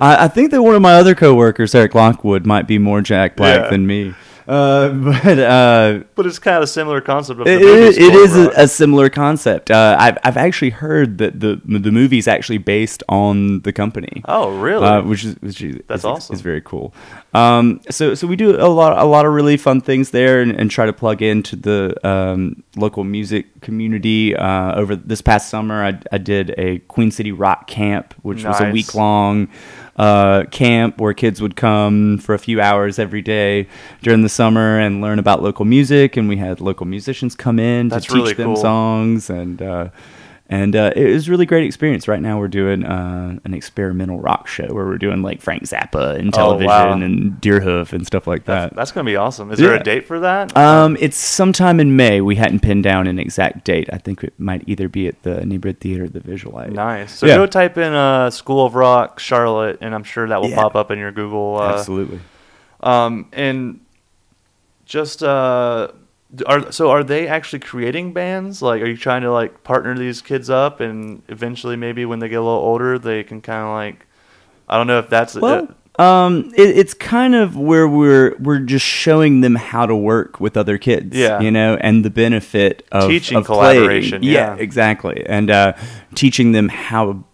[0.00, 3.34] I, I think that one of my other coworkers eric lockwood might be more jack
[3.36, 3.70] black Yeah.
[3.70, 4.14] than me
[4.46, 4.88] uh,
[5.24, 8.30] but uh, but it's kind of a similar concept of the It, movie it, it
[8.30, 9.70] School a, a similar concept.
[9.70, 14.22] Uh, I've I've actually heard that the the movie's actually based on the company.
[14.26, 14.86] Oh, really?
[14.86, 16.34] Uh, which is which is, That's is, awesome.
[16.34, 16.94] Is very cool.
[17.36, 20.52] Um, so so we do a lot a lot of really fun things there, and,
[20.52, 24.34] and try to plug into the um, local music community.
[24.34, 28.60] Uh, over this past summer, I, I did a Queen City Rock Camp, which was
[28.60, 29.48] a week long
[29.96, 33.68] uh, camp where kids would come for a few hours every day
[34.02, 36.16] during the summer and learn about local music.
[36.16, 38.56] And we had local musicians come in That's to teach really them cool.
[38.56, 39.60] songs and.
[39.60, 39.88] Uh,
[40.48, 42.06] And uh, it was a really great experience.
[42.06, 46.14] Right now, we're doing uh, an experimental rock show where we're doing like Frank Zappa
[46.16, 46.92] and Oh, television wow.
[46.92, 48.72] and Deerhoof and stuff like that.
[48.76, 49.50] that's gonna be awesome.
[49.50, 50.56] Is there a date for that?
[50.56, 52.20] Um, it's sometime in May.
[52.20, 53.88] We hadn't pinned down an exact date.
[53.92, 56.70] I think it might either be at the Neighborhood Theater or the Visulite.
[56.70, 57.12] nice.
[57.12, 57.38] So Yeah.
[57.38, 60.62] go type in uh, School of Rock Charlotte, and I'm sure that will Yeah.
[60.62, 61.56] pop up in your Google.
[61.60, 62.20] Uh, Absolutely.
[62.84, 63.80] Um, and
[64.84, 65.88] just uh,
[66.46, 68.60] are so are they actually creating bands?
[68.62, 72.28] Like, are you trying to like partner these kids up, and eventually maybe when they
[72.28, 74.06] get a little older, they can kind of like,
[74.68, 75.68] I don't know if that's Well,
[75.98, 80.56] um, it, it's kind of where we're we're just showing them how to work with
[80.56, 81.16] other kids.
[81.16, 81.40] Yeah.
[81.40, 84.56] you know, and the benefit of Teaching of collaboration, yeah.
[84.56, 85.74] exactly, and uh,
[86.14, 87.24] teaching them how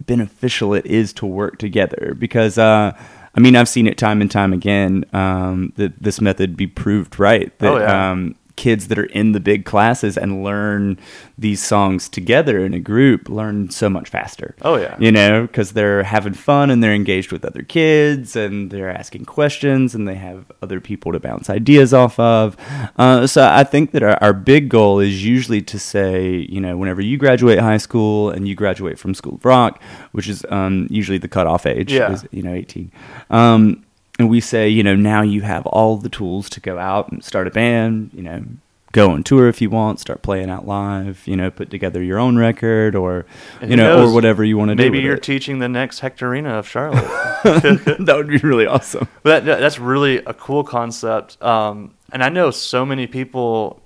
[0.00, 2.14] beneficial it is to work together.
[2.18, 2.92] Because uh,
[3.34, 7.18] I mean, I've seen it time and time again um, that this method be proved
[7.18, 7.56] right.
[7.60, 8.10] That Oh, yeah.
[8.10, 10.98] um, kids that are in the big classes and learn
[11.38, 14.96] these songs together in a group learn so much faster Oh, yeah.
[15.00, 19.24] you know, because they're having fun and they're engaged with other kids and they're asking
[19.24, 22.56] questions and they have other people to bounce ideas off of.
[22.96, 26.76] Uh, so I think that our, our big goal is usually to say, you know,
[26.76, 29.82] whenever you graduate high school and you graduate from School of Rock,
[30.12, 32.12] which is um, usually the cutoff age, Yeah.
[32.12, 32.92] is, you know, 18.
[33.30, 33.84] Um,
[34.18, 37.24] and we say, you know, now you have all the tools to go out and
[37.24, 38.44] start a band, you know,
[38.92, 42.18] go on tour if you want, start playing out live, you know, put together your
[42.18, 43.24] own record or,
[43.60, 44.82] And you know, knows, or whatever you want to do.
[44.82, 45.22] maybe you're it.
[45.22, 47.02] teaching the next Hectorina of Charlotte.
[47.42, 49.08] that would be really awesome.
[49.22, 51.42] But that, that's really a cool concept.
[51.42, 53.81] Um, and I know so many people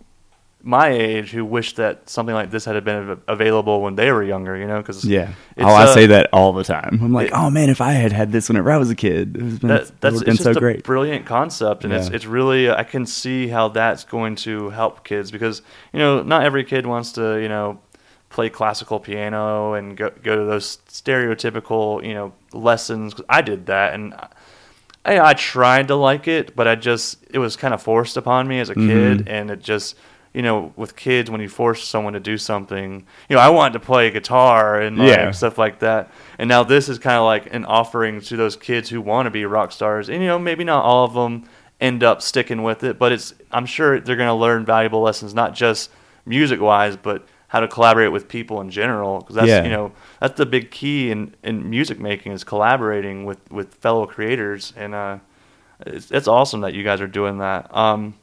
[0.68, 4.56] my age who wish that something like this had been available when they were younger,
[4.56, 5.28] you know, because Yeah.
[5.56, 6.98] It's, oh, I uh, say that all the time.
[7.00, 9.36] I'm like, it- oh man, if I had had this whenever I was a kid,
[9.36, 10.82] it would been, that, that's been it's so great.
[10.82, 12.16] brilliant concept, and it's Yeah.
[12.16, 15.62] it's really I can see how that's going to help kids because
[15.92, 17.78] you know not every kid wants to you know
[18.28, 23.14] play classical piano and go go to those stereotypical you know lessons.
[23.28, 24.14] I did that and.
[25.04, 28.48] I, I tried to like it, but I just it was kind of forced upon
[28.48, 29.28] me as a kid, Mm-hmm.
[29.28, 29.94] and it just
[30.36, 33.72] you know with kids when you force someone to do something, you know I wanted
[33.72, 35.30] to play guitar and like, Yeah.
[35.32, 38.88] stuff like that, and now this is kind of like an offering to those kids
[38.90, 41.48] who want to be rock stars, and you know maybe not all of them
[41.80, 45.34] end up sticking with it, but it's I'm sure they're going to learn valuable lessons
[45.34, 45.90] not just
[46.24, 49.62] music wise, but how to collaborate with people in general because that's Yeah.
[49.64, 54.04] you know that's the big key in, in music making is collaborating with, with fellow
[54.06, 55.18] creators and uh,
[55.86, 58.14] it's, it's awesome that you guys are doing that um,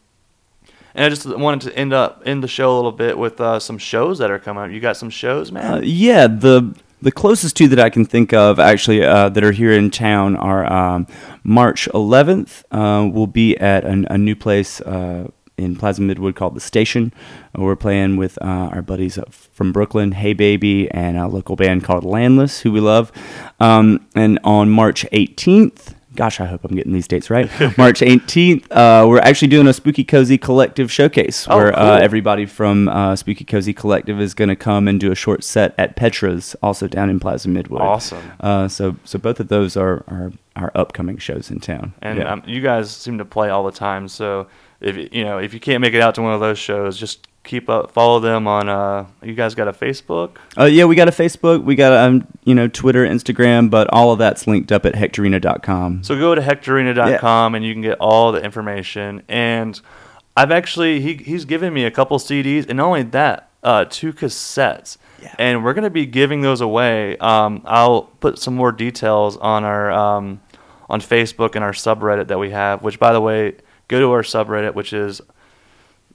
[0.96, 3.60] and I just wanted to end up end the show a little bit with uh,
[3.60, 7.12] some shows that are coming up you got some shows man Uh, yeah, the the
[7.12, 10.72] closest two that I can think of actually uh, that are here in town are
[10.72, 11.06] um,
[11.44, 12.64] March 11th.
[12.72, 17.14] Uh, we'll be at an, a new place uh, in Plaza Midwood called the Station.
[17.58, 21.84] Uh, we're playing with uh, our buddies from Brooklyn, Hey Baby, and a local band
[21.84, 23.12] called Landless, who we love.
[23.60, 25.93] Um, and on March 18th.
[26.16, 27.50] Gosh, I hope I'm getting these dates right.
[27.78, 32.46] March 18th, uh, we're actually doing a Spooky Cozy Collective showcase Oh, where uh, everybody
[32.46, 35.96] from uh, Spooky Cozy Collective is going to come and do a short set at
[35.96, 37.80] Petra's, also down in Plaza Midwood.
[37.82, 38.32] Awesome.
[38.40, 41.94] Uh, so, so both of those are, are our upcoming shows in town.
[42.02, 42.32] and Yeah.
[42.32, 44.48] um, you guys seem to play all the time so
[44.84, 47.28] if you know if you can't make it out to one of those shows just
[47.44, 51.08] keep up follow them on uh you guys got a facebook Uh, yeah, we got
[51.10, 54.86] a Facebook, we got um, you know Twitter, Instagram, but all of that's linked up
[54.86, 56.04] at hectorina.com.
[56.04, 59.24] So go to hectorina.com and you can get all the information.
[59.28, 59.80] And
[60.38, 64.14] I've actually he he's given me a couple CDs and not only that, uh, two
[64.14, 64.98] cassettes.
[65.22, 65.36] Yeah.
[65.40, 67.18] And we're gonna be giving those away.
[67.18, 70.42] Um, I'll put some more details on our um,
[70.90, 72.84] on Facebook and our subreddit that we have.
[72.84, 73.56] Which, by the way,
[73.94, 75.22] go to our subreddit, which is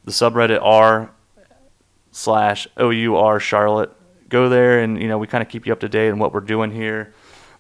[0.05, 1.11] the subreddit r
[2.11, 3.93] slash our Charlotte.
[4.29, 6.35] Go there and you know we kind of keep you up to date on what
[6.35, 7.15] we're doing here.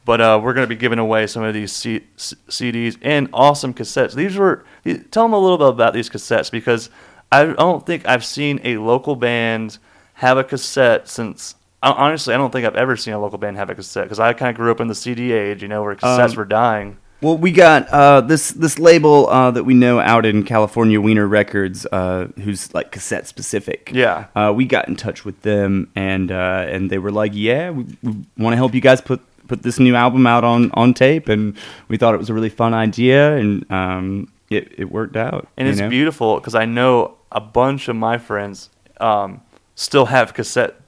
[0.04, 3.28] But uh, we're going to be giving away some of these C- C- CDs and
[3.32, 4.14] awesome cassettes.
[4.14, 4.64] These were
[5.10, 6.90] tell them a little bit about these cassettes because
[7.30, 9.78] I don't think I've seen a local band
[10.14, 11.54] have a cassette since.
[11.80, 14.32] Honestly, I don't think I've ever seen a local band have a cassette because I
[14.32, 16.96] kind of grew up in the CD age, you know, where cassettes Um, were dying.
[17.20, 21.26] Well, we got uh, this this label uh, that we know out in California, Wiener
[21.26, 23.90] Records, uh, who's like cassette specific.
[23.92, 24.26] Yeah.
[24.36, 27.86] uh, we got in touch with them, and uh, and they were like, "Yeah, we,
[28.04, 31.28] we want to help you guys put put this new album out on on tape,"
[31.28, 31.56] and
[31.88, 35.48] we thought it was a really fun idea, and um, it it worked out.
[35.56, 35.88] and it's know?
[35.88, 39.40] beautiful because I know a bunch of my friends um,
[39.74, 40.80] still have cassette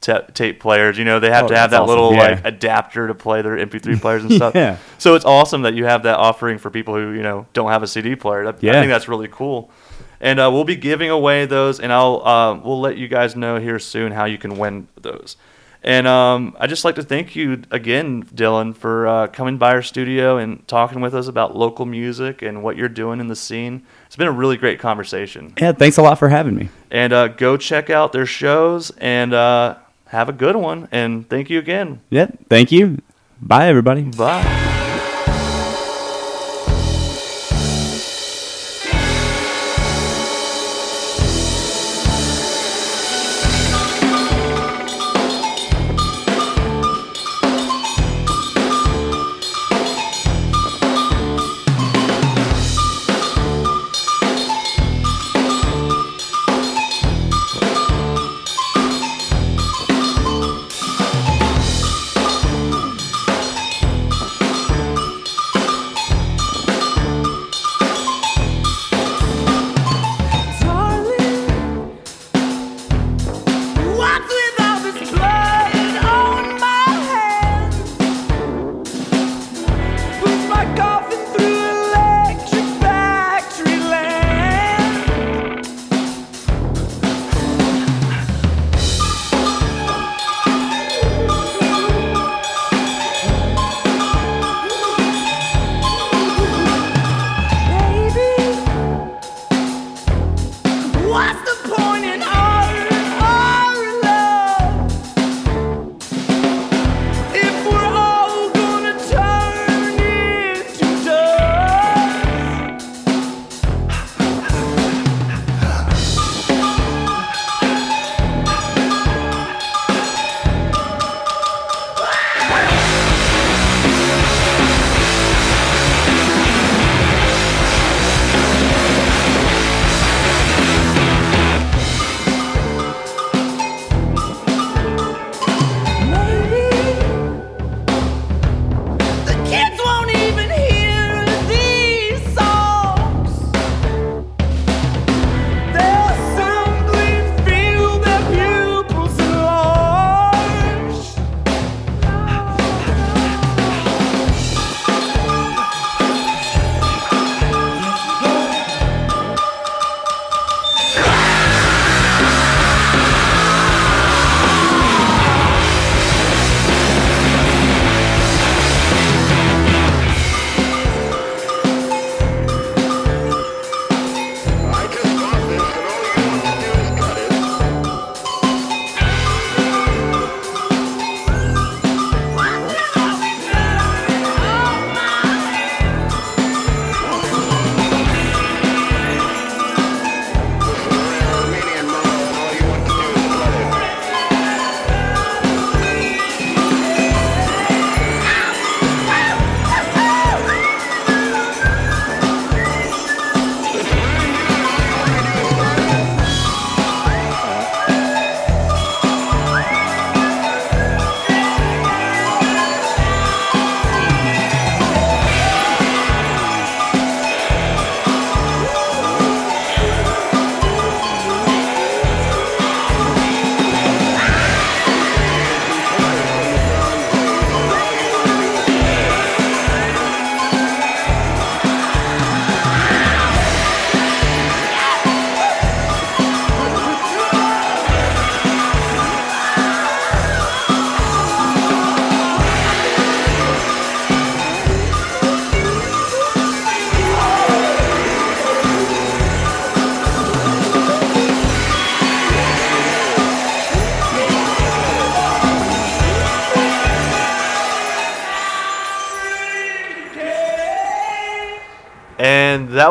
[0.00, 0.96] tape players.
[0.98, 2.12] You know, they have Oh, to have that little.
[2.12, 2.18] Yeah.
[2.20, 4.54] like adapter to play their MP3 players and stuff.
[4.54, 4.76] Yeah.
[4.98, 7.82] So it's awesome that you have that offering for people who you know don't have
[7.82, 8.44] a CD player.
[8.44, 8.72] That, I Yeah.
[8.74, 9.70] think that's really cool.
[10.20, 13.58] and uh, we'll be giving away those, and I'll uh, we'll let you guys know
[13.58, 15.36] here soon how you can win those.
[15.80, 19.80] And um, I'd just like to thank you again, Dylan, for uh, coming by our
[19.82, 23.82] studio and talking with us about local music and what you're doing in the scene.
[24.06, 25.54] It's been a really great conversation.
[25.60, 26.68] Yeah, thanks a lot for having me.
[26.90, 29.76] And uh, go check out their shows and uh,
[30.08, 30.88] have a good one.
[30.92, 32.00] And thank you again.
[32.10, 32.98] Yeah, thank you.
[33.40, 34.02] Bye, everybody.
[34.02, 34.77] Bye.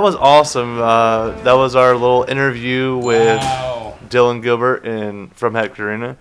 [0.07, 0.79] Was awesome.
[0.79, 3.97] Uh, that was our little interview with Wow.
[4.07, 6.15] Dylan Gilbert and from Hectorina.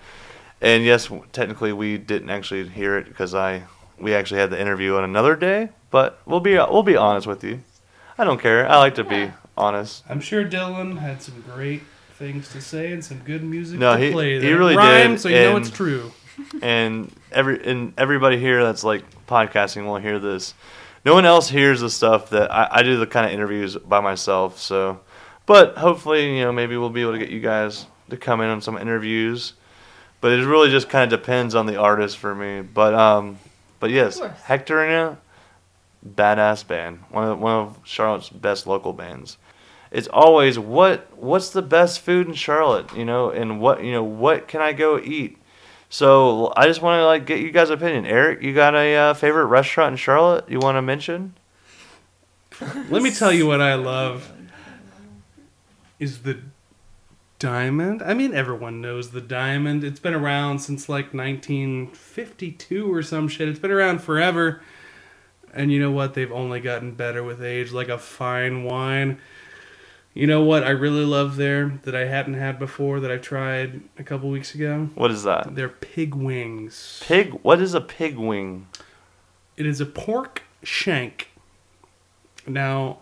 [0.61, 3.62] And yes, technically we didn't actually hear it because I
[3.99, 5.68] we actually had the interview on another day.
[5.93, 7.61] But we'll be we'll be honest with you.
[8.18, 8.68] I don't care.
[8.68, 10.03] I like to be honest.
[10.09, 11.82] I'm sure Dylan had some great
[12.14, 14.32] things to say and some good music No, to he- play.
[14.41, 16.11] he that really rhymes, did, so you know it's true.
[16.61, 20.55] and every and everybody here that's like podcasting will hear this.
[21.07, 24.01] No one else hears the stuff that I, I do the kind of interviews by
[24.01, 24.59] myself.
[24.59, 24.99] So,
[25.47, 28.51] but hopefully, you know, maybe we'll be able to get you guys to come in
[28.51, 29.53] on some interviews.
[30.21, 32.61] But it really just kind of depends on the artist for me.
[32.61, 33.39] But um,
[33.79, 34.19] but yes.
[34.19, 35.19] Hectorina,
[36.05, 39.39] badass band, one of one of Charlotte's best local bands.
[39.93, 44.03] it's always what what's the best food in Charlotte, you know, and what you know
[44.03, 45.39] what can I go eat.
[45.89, 48.07] So I just want to like get you guys' opinion.
[48.07, 51.34] Eric, you got a uh, favorite restaurant in Charlotte you want to mention?
[52.61, 54.32] Let me tell you what I love
[55.99, 56.41] is the
[57.39, 58.03] diamond.
[58.03, 59.84] I mean, everyone knows the diamond.
[59.84, 63.49] It's been around since like 1952 or some shit.
[63.49, 64.62] It's been around forever.
[65.53, 66.14] And you know what?
[66.14, 69.18] They've only gotten better with age, like a fine wine.
[70.17, 73.83] You know what I really love there that I hadn't had before that I tried
[73.99, 74.89] a couple weeks ago?
[74.95, 75.55] What is that?
[75.55, 77.03] They're pig wings.
[77.05, 77.33] Pig.
[77.43, 78.67] What is a pig wing?
[79.59, 81.33] It is a pork shank.
[82.47, 83.01] Now,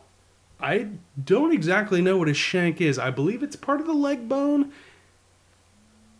[0.58, 0.88] I
[1.22, 2.98] don't exactly know what a shank is.
[2.98, 4.72] I believe it's part of the leg bone.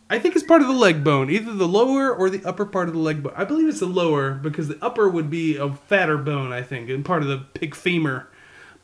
[0.09, 2.87] I think it's part of the leg bone, either the lower or the upper part
[2.87, 3.33] of the leg bone.
[3.35, 6.89] I believe it's the lower because the upper would be a fatter bone, I think,
[6.89, 8.29] and part of the pig femur.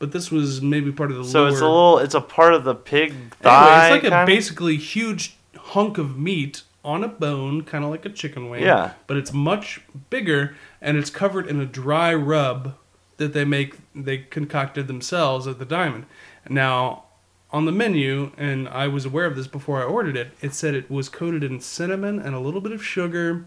[0.02, 1.48] But this was maybe part of the So lower.
[1.50, 1.98] it's a little.
[1.98, 3.84] It's a part of the pig thigh.
[3.84, 4.26] Anyway, it's like a kinda?
[4.26, 8.64] basically huge hunk of meat on a bone, kind of like a chicken wing.
[8.64, 8.94] Yeah.
[9.06, 9.80] But it's much
[10.10, 12.74] bigger, and it's covered in a dry rub
[13.18, 13.76] that they make.
[13.94, 16.06] They concocted themselves at the Diamond.
[16.48, 17.04] Now,
[17.52, 20.32] on the menu, and I was aware of this before I ordered it.
[20.40, 23.46] It said it was coated in cinnamon and a little bit of sugar,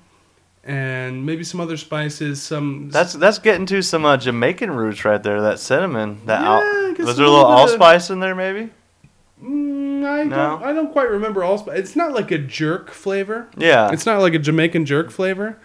[0.65, 2.41] and maybe some other spices.
[2.41, 5.41] Some That's that's getting to some uh, Jamaican roots right there.
[5.41, 6.21] That cinnamon.
[6.25, 8.35] That Yeah, al- was there a little bit of- allspice in there?
[8.35, 8.69] Maybe.
[9.43, 10.35] Mm, I No?
[10.35, 10.63] don't.
[10.63, 11.57] I don't quite remember all.
[11.61, 13.47] Sp- it's not like a jerk flavor.
[13.57, 13.91] Yeah.
[13.91, 15.57] It's not like a Jamaican jerk flavor.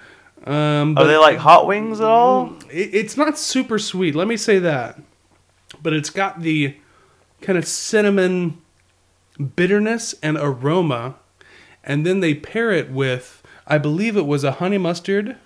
[0.45, 2.55] Um, Are they like hot wings at all?
[2.71, 4.15] it, it's not super sweet.
[4.15, 4.99] Let me say that.
[5.83, 6.77] But it's got the
[7.43, 8.59] kind of cinnamon
[9.57, 11.15] bitterness and aroma,
[11.85, 13.40] and then they pair it with,
[13.71, 15.37] I believe it was a honey mustard,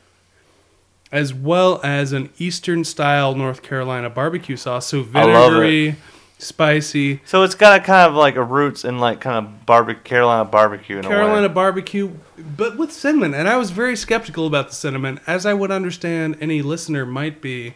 [1.12, 4.86] as well as an Eastern style North Carolina barbecue sauce.
[4.86, 5.96] So vinegary,
[6.38, 7.20] spicy.
[7.26, 10.44] So it's got a kind of like a roots in like kind of barbecue Carolina
[10.44, 13.34] barbecue in a Carolina barbecue, but with cinnamon.
[13.34, 17.42] And I was very skeptical about the cinnamon, as I would understand any listener might
[17.42, 17.74] be.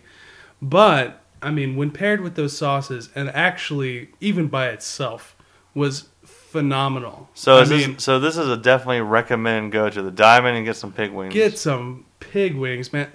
[0.62, 5.36] But I mean, when paired with those sauces, and actually even by itself,
[5.74, 6.08] was
[6.48, 7.28] phenomenal.
[7.34, 10.56] So I is mean, this, so this is a definitely recommend go to the Diamond
[10.56, 11.34] and get some pig wings.
[11.34, 13.08] get some pig wings, man.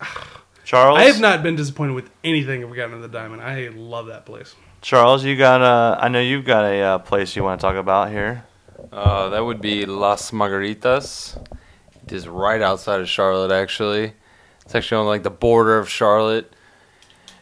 [0.00, 0.06] I,
[0.64, 0.98] Charles.
[0.98, 3.42] I have not been disappointed with anything I've gotten at the Diamond.
[3.42, 4.54] I love that place.
[4.82, 6.02] Charles, you got a.
[6.02, 8.44] I know you've got a uh, place you want to talk about here.
[8.92, 11.40] Uh, that would be Las Margaritas.
[12.04, 14.12] It is right outside of Charlotte, actually.
[14.64, 16.52] It's actually on like the border of Charlotte,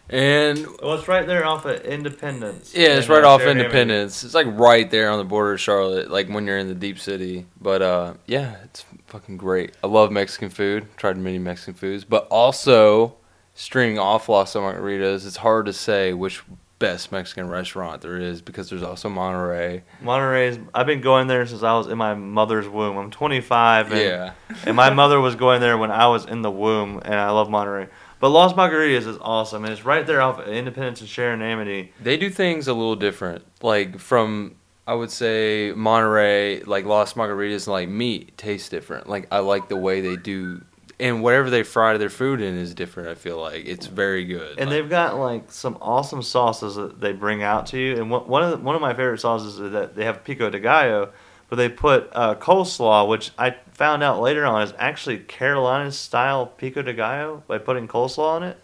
[0.08, 2.72] and Well, it's right there off of Independence.
[2.74, 3.60] yeah, it's right uh, off Sheridan.
[3.62, 4.24] Independence.
[4.24, 6.98] It's like right there on the border of Charlotte, like when you're in the deep
[6.98, 7.46] city.
[7.60, 9.74] But uh, yeah, it's fucking great.
[9.82, 10.86] I love Mexican food.
[10.96, 13.16] Tried many Mexican foods, but also
[13.54, 15.26] stringing off Las Margaritas.
[15.26, 16.42] It's hard to say which
[16.80, 19.84] best Mexican restaurant there is because there's also Monterey.
[20.02, 20.58] Monterey's.
[20.74, 22.96] I've been going there since I was in my mother's womb.
[22.98, 24.32] I'm 25, and, Yeah.
[24.66, 27.48] and my mother was going there when I was in the womb, and I love
[27.48, 27.88] Monterey.
[28.20, 31.92] But Los Margaritas is awesome, and it's right there off of Independence and Sharon Amity.
[32.00, 33.44] They do things a little different.
[33.62, 34.56] Like from
[34.86, 39.08] I would say Monterey, like Las Margaritas, like meat tastes different.
[39.08, 40.62] Like I like the way they do,
[41.00, 43.08] and whatever they fry their food in is different.
[43.08, 44.58] I feel like it's very good.
[44.58, 47.96] And Like, they've got like some awesome sauces that they bring out to you.
[47.96, 50.50] And one one of the, one of my favorite sauces is that they have pico
[50.50, 51.12] de gallo,
[51.48, 56.46] but they put uh, coleslaw, which I found out later on is actually Carolina style
[56.46, 58.58] pico de gallo by putting coleslaw on it,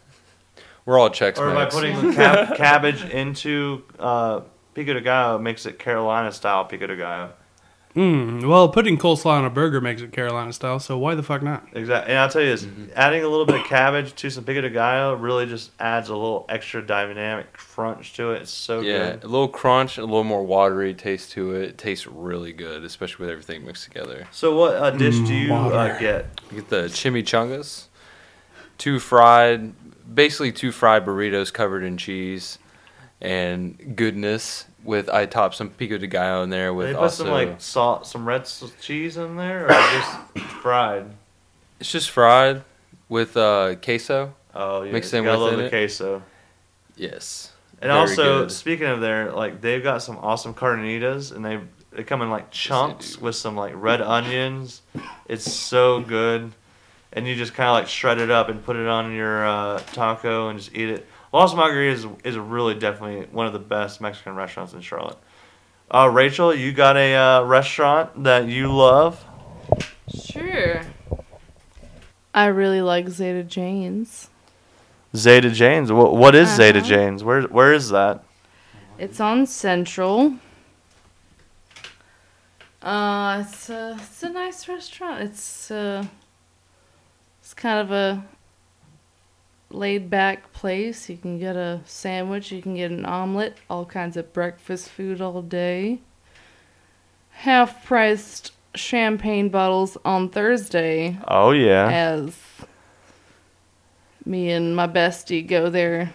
[0.87, 4.41] we're all Chex or by putting cab- cabbage into uh,
[4.74, 7.33] pico de gallo makes it Carolina style pico de gallo.
[7.97, 11.43] Mm, well, putting coleslaw on a burger makes it Carolina style, so why the fuck
[11.43, 11.66] not?
[11.72, 12.84] Exactly, and I'll tell you this: Mm-hmm.
[12.95, 16.14] adding a little bit of cabbage to some pico de gallo really just adds a
[16.14, 18.43] little extra dynamic crunch to it.
[18.43, 18.86] It's so good.
[18.86, 19.24] yeah, good.
[19.24, 21.62] a little crunch, a little more watery taste to it.
[21.70, 24.28] It tastes really good, especially with everything mixed together.
[24.30, 26.26] So, what uh, dish do you uh, get?
[26.53, 27.86] You get the chimichangas,
[28.78, 29.72] two fried,
[30.14, 32.61] basically two fried burritos covered in cheese
[33.20, 34.66] and goodness.
[34.83, 37.61] With I top some pico de gallo in there with they put also some like
[37.61, 38.49] salt, some red
[38.81, 41.05] cheese in there, or just fried.
[41.78, 42.62] it's just fried
[43.09, 44.35] with uh, queso.
[44.55, 46.22] Oh, yeah, Mixed in love the queso.
[46.97, 48.53] Yes, And also, good.
[48.53, 51.61] speaking of there, like they've got some awesome carnitas, and they
[51.93, 53.24] they come in like chunks do.
[53.24, 54.83] with some like red onions.
[55.28, 56.53] It's so good,
[57.12, 59.78] and you just kind of like shred it up and put it on your uh,
[59.93, 61.07] taco and just eat it.
[61.33, 65.18] Los Margaritas is, is really definitely one of the best Mexican restaurants in Charlotte.
[65.93, 69.24] Uh, Rachel, you got a uh, restaurant that you love?
[70.14, 70.83] Sure.
[72.35, 74.28] I really like Zada Jane's.
[75.16, 75.91] Zada Jane's.
[75.93, 76.89] What, what is Zada Uh-huh.
[76.89, 77.24] Jane's?
[77.24, 78.22] Where where is that?
[78.99, 80.35] It's on Central.
[82.83, 85.22] Uh, it's a it's a nice restaurant.
[85.22, 86.05] It's uh,
[87.41, 88.24] it's kind of a
[89.71, 91.09] laid back place.
[91.09, 92.53] You can get a sandwich.
[92.53, 93.57] You can get an omelet.
[93.68, 96.01] All kinds of breakfast food all day.
[97.31, 101.91] Half priced champagne bottles on Thursday Oh yeah.
[101.91, 102.37] as
[104.25, 106.12] me and my bestie go there.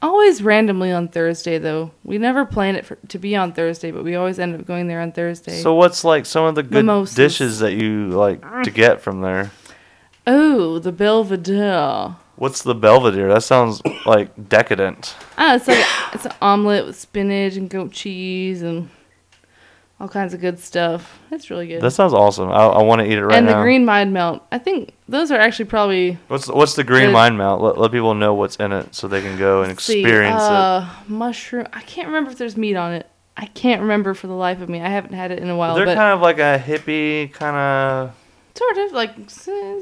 [0.00, 1.92] Always randomly on Thursday, though.
[2.02, 4.88] We never plan it for, to be on Thursday, but we always end up going
[4.88, 5.60] there on Thursday.
[5.60, 7.14] So what's like some of the good Mimosas.
[7.14, 9.50] dishes that you like to get from there?
[10.26, 12.16] oh, the Belvedere.
[12.36, 13.28] What's the Belvedere?
[13.28, 15.14] That sounds like decadent.
[15.38, 18.88] Ah, it's like it's an omelet with spinach and goat cheese and
[20.00, 21.20] all kinds of good stuff.
[21.30, 21.80] It's really good.
[21.82, 22.50] That sounds awesome.
[22.50, 23.36] I, I want to eat it right now.
[23.38, 23.58] and now.
[23.58, 24.42] the green mind melt.
[24.50, 27.12] I think those are actually probably what's what's the green Good.
[27.12, 27.60] mind melt?
[27.60, 30.42] Let, let people know what's in it so they can go and Let's see, experience
[30.42, 30.50] it.
[30.50, 31.66] uh, mushroom.
[31.72, 33.08] I can't remember if there's meat on it.
[33.36, 34.80] I can't remember for the life of me.
[34.80, 35.74] I haven't had it in a while.
[35.74, 38.14] They're kind of like a hippie kind of
[38.54, 39.16] Sort of like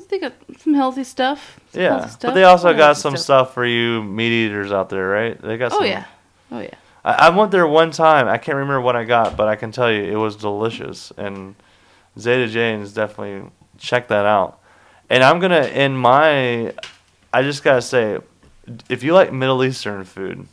[0.08, 1.58] they got some healthy stuff.
[1.72, 5.08] some yeah, healthy but they also got some stuff for you meat eaters out there,
[5.08, 5.40] right?
[5.40, 5.72] They got.
[5.72, 6.04] Oh some, yeah,
[6.52, 6.74] oh yeah.
[7.04, 8.28] I, I went there one time.
[8.28, 11.12] I can't remember what I got, but I can tell you it was delicious.
[11.16, 11.56] And
[12.18, 14.60] Zada Jane's definitely check that out.
[15.08, 16.72] And I'm gonna in my,
[17.32, 18.18] I just gotta say,
[18.88, 20.46] if you like Middle Eastern food,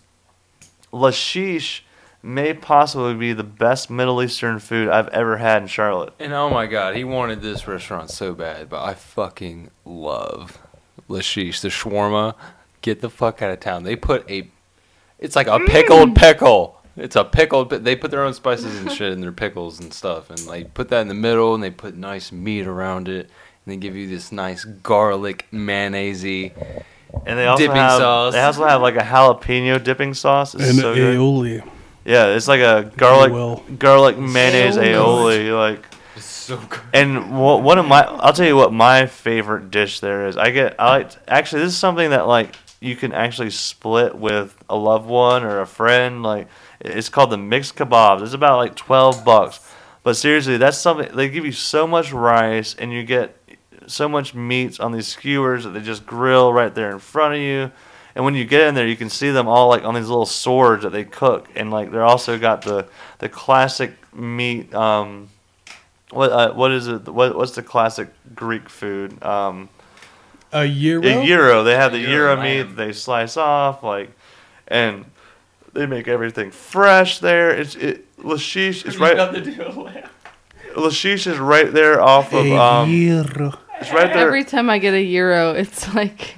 [0.92, 1.82] Lashish
[2.28, 6.14] may possibly be the best Middle Eastern food I've ever had in Charlotte.
[6.20, 10.60] And oh my god, he wanted this restaurant so bad, but I fucking love
[11.10, 12.36] Lashish, the shawarma.
[12.82, 13.84] Get the fuck out of town.
[13.84, 14.50] They put a,
[15.20, 16.16] it's like a pickled mm.
[16.16, 16.82] pickle.
[16.96, 17.70] It's a pickled.
[17.70, 20.74] pi- They put their own spices and shit in their pickles and stuff, and like
[20.74, 23.30] put that in the middle, and they put nice meat around it,
[23.66, 26.24] and they give you this nice garlic mayonnaise.
[26.24, 28.34] And they also Dipping have sauce.
[28.34, 30.54] they also have like a jalapeno dipping sauce.
[30.56, 31.77] It's And so good.
[32.08, 32.12] Aioli.
[32.12, 35.46] Yeah, it's like a garlic garlic mayonnaise Aioli.
[35.46, 35.58] aioli.
[35.58, 35.86] Like
[36.16, 36.80] It's so good.
[36.94, 40.38] And wha- one of my, I'll tell you what my favorite dish there is.
[40.38, 44.56] I get, I like, actually, this is something that like you can actually split with
[44.70, 46.24] a loved one or a friend.
[46.24, 46.48] Like,
[46.80, 48.22] it's called the mixed kebabs.
[48.22, 49.60] It's about like twelve bucks.
[50.04, 53.36] But seriously, that's something they give you so much rice and you get
[53.88, 57.40] so much meats on these skewers that they just grill right there in front of
[57.42, 57.72] you.
[58.18, 60.26] And when you get in there, you can see them all like on these little
[60.26, 62.88] swords that they cook, and like they're also got the
[63.20, 64.74] the classic meat.
[64.74, 65.30] Um,
[66.10, 67.08] what uh, what is it?
[67.08, 69.22] What what's the classic Greek food?
[69.24, 69.70] Um,
[70.52, 71.04] A gyro.
[71.04, 71.64] a gyro.
[71.64, 74.10] They have the Gyro gyro meat that they slice off, like,
[74.68, 75.06] and
[75.74, 77.52] they make everything fresh there.
[77.52, 79.16] It's it Lashish is right.
[80.76, 82.90] Lashish is right there off of A um.
[82.90, 83.54] gyro.
[83.80, 84.26] It's right there.
[84.26, 86.37] Every time I get a gyro, it's like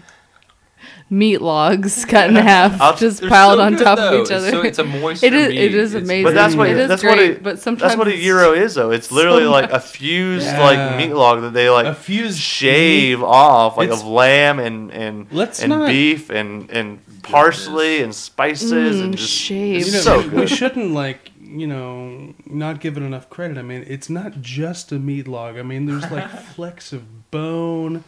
[1.11, 4.21] meat logs cut in half, I'll- just They're piled so on good, top though.
[4.21, 4.51] of each other.
[4.51, 5.49] So it's a moisture It is.
[5.49, 5.57] meat.
[5.59, 6.23] It is It's amazing.
[6.25, 8.23] But that's what it is that's great, what it, but sometimes that's what a it's-
[8.25, 8.91] gyro is though.
[8.91, 10.63] It's literally so like a fused Yeah.
[10.63, 14.91] like meat log that they like A fused shave off like It's- of lamb and
[14.91, 19.87] and Let's and not- beef and and parsley and spices Mm, and just shaved.
[19.87, 20.49] You know, so we, we good.
[20.49, 23.57] shouldn't like you know not give it enough credit.
[23.57, 25.57] I mean, it's not just a meat log.
[25.57, 28.03] I mean, there's like flecks of bone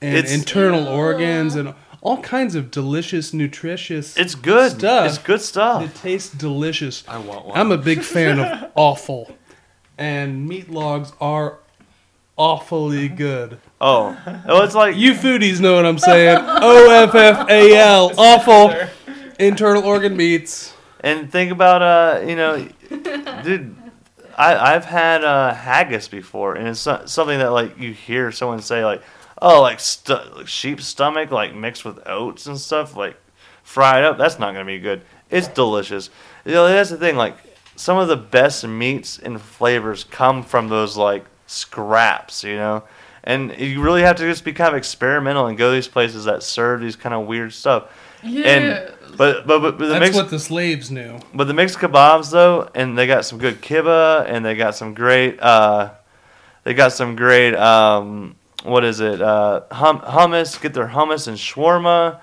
[0.00, 1.74] and It's- internal organs and
[2.06, 4.16] all kinds of delicious, nutritious.
[4.16, 4.70] It's good.
[4.78, 5.06] Stuff.
[5.08, 5.82] It's good stuff.
[5.82, 7.02] It tastes delicious.
[7.08, 7.58] I want one.
[7.58, 9.36] I'm a big fan of offal,
[9.98, 11.58] and meat logs are
[12.36, 13.58] awfully good.
[13.80, 16.38] Oh, oh, it's like You foodies know what I'm saying.
[16.46, 18.72] O F F A L, offal.
[19.40, 20.74] Internal organ meats.
[21.00, 22.68] And think about uh, you know,
[23.42, 23.74] dude,
[24.38, 28.84] I I've had uh haggis before, and it's something that like you hear someone say
[28.84, 29.02] like,
[29.42, 33.16] oh, like stu- like sheep stomach like mixed with oats and stuff like
[33.62, 34.18] fried up.
[34.18, 35.02] That's not gonna be good.
[35.30, 36.10] It's delicious.
[36.44, 37.16] You know, that's the thing.
[37.16, 37.36] Like
[37.76, 42.44] some of the best meats and flavors come from those like scraps.
[42.44, 42.84] You know.
[43.24, 46.26] And you really have to just be kind of experimental and go to these places
[46.26, 47.90] that serve these kind of weird stuff.
[48.22, 51.18] And but but but, but the That's mixed what the slaves knew.
[51.34, 54.94] but the mixed kebabs though, and they got some good kibba, and they got some
[54.94, 55.90] great, uh,
[56.62, 60.60] they got some great, um, what is it, uh, hum- hummus.
[60.60, 62.20] Get their hummus and shawarma.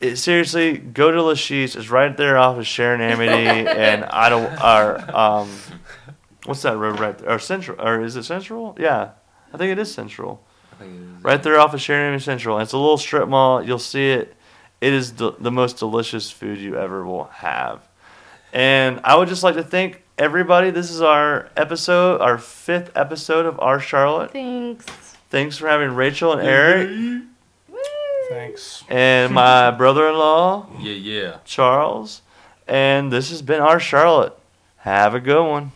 [0.00, 1.76] It, seriously, go to Lashish.
[1.76, 5.50] It's right there off of Sharon Amity and I don't, or um,
[6.44, 7.30] what's that road right there?
[7.30, 8.76] Or Central, or is it Central?
[8.78, 9.10] Yeah,
[9.52, 10.42] I think it is Central.
[11.22, 12.56] Right there off of Sharon Amity Central.
[12.58, 13.62] And it's a little strip mall.
[13.62, 14.34] You'll see it.
[14.82, 17.88] It is the, the most delicious food you ever will have.
[18.52, 20.70] And I would just like to thank everybody.
[20.70, 24.32] This is our episode, our fifth episode of Our Charlotte.
[24.32, 24.84] Thanks.
[25.34, 27.22] Thanks for having Rachel and Eric
[28.30, 28.84] Thanks.
[28.88, 31.36] and my brother in law, Yeah, yeah.
[31.44, 32.22] Charles.
[32.68, 34.38] And this has been our Charlotte.
[34.76, 35.72] Have a good one.